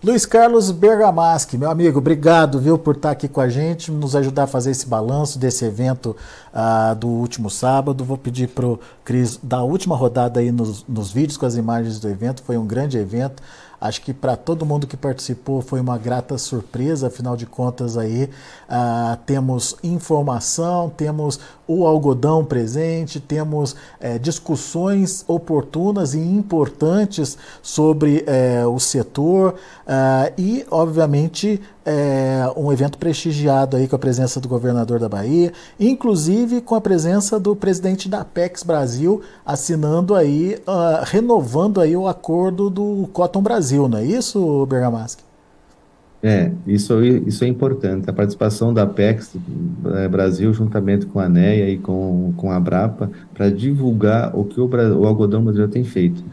Luiz 0.01 0.25
Carlos 0.25 0.71
Bergamaschi, 0.71 1.57
meu 1.57 1.69
amigo, 1.69 1.99
obrigado 1.99 2.57
viu, 2.57 2.77
por 2.77 2.95
estar 2.95 3.11
aqui 3.11 3.27
com 3.27 3.41
a 3.41 3.49
gente, 3.49 3.91
nos 3.91 4.15
ajudar 4.15 4.43
a 4.43 4.47
fazer 4.47 4.71
esse 4.71 4.87
balanço 4.87 5.37
desse 5.37 5.65
evento 5.65 6.15
uh, 6.53 6.95
do 6.95 7.09
último 7.09 7.49
sábado. 7.49 8.05
Vou 8.05 8.17
pedir 8.17 8.47
para 8.47 8.65
o 8.65 8.79
Cris 9.03 9.37
dar 9.43 9.57
a 9.57 9.63
última 9.63 9.97
rodada 9.97 10.39
aí 10.39 10.53
nos, 10.53 10.85
nos 10.87 11.11
vídeos 11.11 11.35
com 11.35 11.45
as 11.45 11.57
imagens 11.57 11.99
do 11.99 12.07
evento. 12.07 12.41
Foi 12.43 12.57
um 12.57 12.65
grande 12.65 12.97
evento. 12.97 13.43
Acho 13.81 14.01
que 14.01 14.13
para 14.13 14.35
todo 14.35 14.65
mundo 14.65 14.85
que 14.85 14.97
participou 14.97 15.61
foi 15.61 15.79
uma 15.79 15.97
grata 15.97 16.37
surpresa, 16.37 17.07
afinal 17.07 17.37
de 17.37 17.45
contas 17.45 17.97
aí 17.97 18.25
uh, 18.25 19.17
temos 19.25 19.75
informação, 19.81 20.89
temos 20.89 21.39
o 21.65 21.85
algodão 21.85 22.43
presente, 22.43 23.19
temos 23.19 23.71
uh, 23.71 24.19
discussões 24.21 25.23
oportunas 25.27 26.13
e 26.13 26.19
importantes 26.19 27.37
sobre 27.61 28.25
uh, 28.63 28.69
o 28.69 28.79
setor 28.79 29.55
e, 30.37 30.65
obviamente, 30.69 31.59
é, 31.89 32.45
um 32.55 32.71
evento 32.71 32.99
prestigiado 32.99 33.75
aí 33.75 33.87
com 33.87 33.95
a 33.95 33.99
presença 33.99 34.39
do 34.39 34.47
governador 34.47 34.99
da 34.99 35.09
Bahia, 35.09 35.51
inclusive 35.79 36.61
com 36.61 36.75
a 36.75 36.81
presença 36.81 37.39
do 37.39 37.55
presidente 37.55 38.07
da 38.07 38.21
Apex 38.21 38.61
Brasil, 38.61 39.23
assinando 39.43 40.13
aí, 40.13 40.59
uh, 40.67 41.03
renovando 41.03 41.81
aí 41.81 41.97
o 41.97 42.07
acordo 42.07 42.69
do 42.69 43.09
Cotton 43.11 43.41
Brasil, 43.41 43.87
não 43.87 43.97
é 43.97 44.05
isso, 44.05 44.67
Bergamaschi? 44.67 45.17
É, 46.21 46.51
isso, 46.67 47.01
isso 47.01 47.43
é 47.43 47.47
importante. 47.47 48.07
A 48.07 48.13
participação 48.13 48.71
da 48.71 48.83
Apex 48.83 49.35
é, 49.95 50.07
Brasil, 50.07 50.53
juntamente 50.53 51.07
com 51.07 51.19
a 51.19 51.23
ANEA 51.23 51.69
e 51.69 51.77
com, 51.79 52.33
com 52.37 52.51
a 52.51 52.57
Abrapa, 52.57 53.09
para 53.33 53.49
divulgar 53.49 54.37
o 54.37 54.43
que 54.43 54.59
o, 54.59 54.67
o 54.67 55.07
algodão 55.07 55.41
brasileiro 55.41 55.71
tem 55.71 55.83
feito 55.83 56.23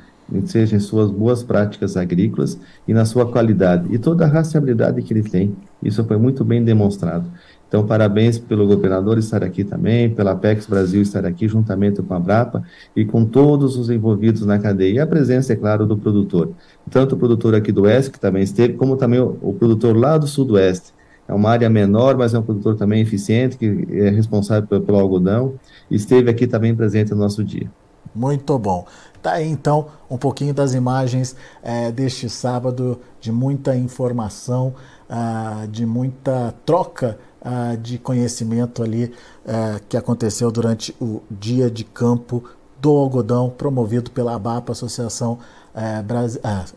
seja 0.45 0.77
em 0.77 0.81
suas 0.81 1.11
boas 1.11 1.43
práticas 1.43 1.97
agrícolas 1.97 2.59
e 2.87 2.93
na 2.93 3.05
sua 3.05 3.31
qualidade 3.31 3.87
e 3.95 3.99
toda 3.99 4.25
a 4.25 4.29
rastreabilidade 4.29 5.03
que 5.03 5.13
ele 5.13 5.23
tem. 5.23 5.57
Isso 5.83 6.05
foi 6.05 6.17
muito 6.17 6.45
bem 6.45 6.65
demonstrado. 6.65 7.27
Então, 7.69 7.85
parabéns 7.85 8.39
pelo 8.39 8.67
governador 8.67 9.19
estar 9.19 9.43
aqui 9.43 9.65
também, 9.65 10.09
pela 10.09 10.33
Apex 10.33 10.67
Brasil 10.67 11.03
estar 11.03 11.27
aqui 11.27 11.49
juntamente 11.49 12.01
com 12.01 12.15
a 12.15 12.21
Brapa 12.21 12.63
e 12.95 13.05
com 13.05 13.25
todos 13.25 13.77
os 13.77 13.91
envolvidos 13.91 14.43
na 14.43 14.59
cadeia. 14.59 14.95
E 14.95 14.99
a 15.01 15.07
presença, 15.07 15.53
é 15.53 15.57
claro, 15.57 15.85
do 15.85 15.97
produtor. 15.97 16.53
Tanto 16.89 17.17
o 17.17 17.19
produtor 17.19 17.57
aqui 17.57 17.73
do 17.73 17.83
Oeste, 17.83 18.13
que 18.13 18.21
também 18.21 18.45
esteve, 18.45 18.75
como 18.75 18.97
também 18.97 19.19
o, 19.19 19.53
produtor 19.59 19.97
lá 19.97 20.17
do 20.17 20.29
Sudoeste. 20.29 20.95
É 21.27 21.35
uma 21.35 21.51
área 21.51 21.69
menor, 21.69 22.17
mas 22.17 22.35
é 22.35 22.39
um 22.39 22.43
produtor 22.43 22.77
também 22.77 23.03
eficiente, 23.03 23.57
que 23.57 23.85
é 23.91 24.11
responsável 24.11 24.81
pelo, 24.81 24.99
algodão, 24.99 25.55
esteve 25.91 26.31
aqui 26.31 26.47
também 26.47 26.73
presente 26.73 27.11
no 27.11 27.17
nosso 27.17 27.43
dia. 27.43 27.69
Muito 28.17 28.59
bom. 28.59 28.87
Tá 29.23 29.33
aí 29.33 29.49
então 29.49 29.89
um 30.09 30.17
pouquinho 30.17 30.55
das 30.55 30.73
imagens 30.73 31.37
é, 31.63 31.93
deste 31.93 32.31
sábado, 32.31 33.01
de 33.21 33.31
muita 33.31 33.77
informação, 33.77 34.75
uh, 35.11 35.67
de 35.69 35.85
muita 35.85 36.55
troca 36.65 37.19
uh, 37.41 37.77
de 37.77 37.99
conhecimento 37.99 38.83
ali 38.83 39.07
uh, 39.45 39.81
que 39.89 39.97
aconteceu 39.97 40.51
durante 40.51 40.95
o 41.01 41.23
dia 41.31 41.71
de 41.71 41.85
campo 41.85 42.45
do 42.81 42.91
algodão, 42.91 43.51
promovido 43.51 44.11
pela 44.11 44.35
ABAPA, 44.35 44.73
Associação, 44.73 45.39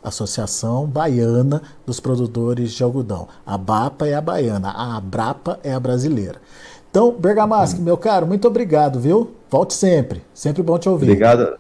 Associação 0.02 0.88
Baiana 0.88 1.62
dos 1.86 2.00
Produtores 2.00 2.72
de 2.72 2.84
Algodão. 2.84 3.28
A 3.46 3.56
ABAPA 3.56 4.08
é 4.08 4.14
a 4.14 4.22
baiana, 4.22 4.70
a 4.70 4.96
ABRAPA 4.96 5.60
é 5.62 5.74
a 5.74 5.80
brasileira. 5.80 6.42
Então, 6.90 7.12
Bergamaschi, 7.12 7.80
hum. 7.80 7.84
meu 7.84 7.98
caro, 7.98 8.26
muito 8.26 8.48
obrigado, 8.48 9.00
viu? 9.00 9.32
Volte 9.50 9.74
sempre. 9.74 10.24
Sempre 10.34 10.64
bom 10.64 10.78
te 10.78 10.90
ouvir. 10.90 11.06
Obrigado. 11.06 11.58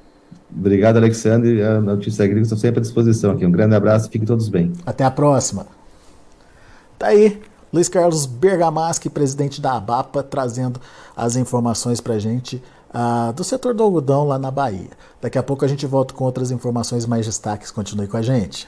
Obrigado, 0.52 0.98
Alexandre. 0.98 1.62
A 1.62 1.80
Notícia 1.80 2.24
Agrícola 2.24 2.44
estou 2.44 2.58
sempre 2.58 2.80
à 2.80 2.82
disposição 2.82 3.32
aqui. 3.32 3.46
Um 3.46 3.52
grande 3.52 3.76
abraço 3.76 4.08
e 4.08 4.12
fiquem 4.12 4.26
todos 4.26 4.50
bem. 4.50 4.74
Até 4.86 5.04
a 5.04 5.12
próxima. 5.12 5.68
Tá 6.98 7.08
aí, 7.08 7.40
Luiz 7.72 7.88
Carlos 7.88 8.26
Bergamaschi, 8.26 9.10
presidente 9.10 9.62
da 9.62 9.74
ABAPA, 9.76 10.24
trazendo 10.24 10.82
as 11.16 11.36
informações 11.36 12.02
para 12.02 12.16
a 12.16 12.20
gente 12.20 12.62
uh, 12.90 13.32
do 13.34 13.44
setor 13.44 13.74
do 13.74 13.84
algodão 13.84 14.28
lá 14.28 14.40
na 14.40 14.50
Bahia. 14.50 14.90
Daqui 15.22 15.38
a 15.38 15.44
pouco 15.44 15.64
a 15.64 15.68
gente 15.68 15.86
volta 15.86 16.14
com 16.14 16.24
outras 16.24 16.50
informações 16.52 17.06
mais 17.06 17.26
destaques. 17.26 17.72
Continue 17.72 18.08
com 18.08 18.18
a 18.18 18.22
gente. 18.22 18.68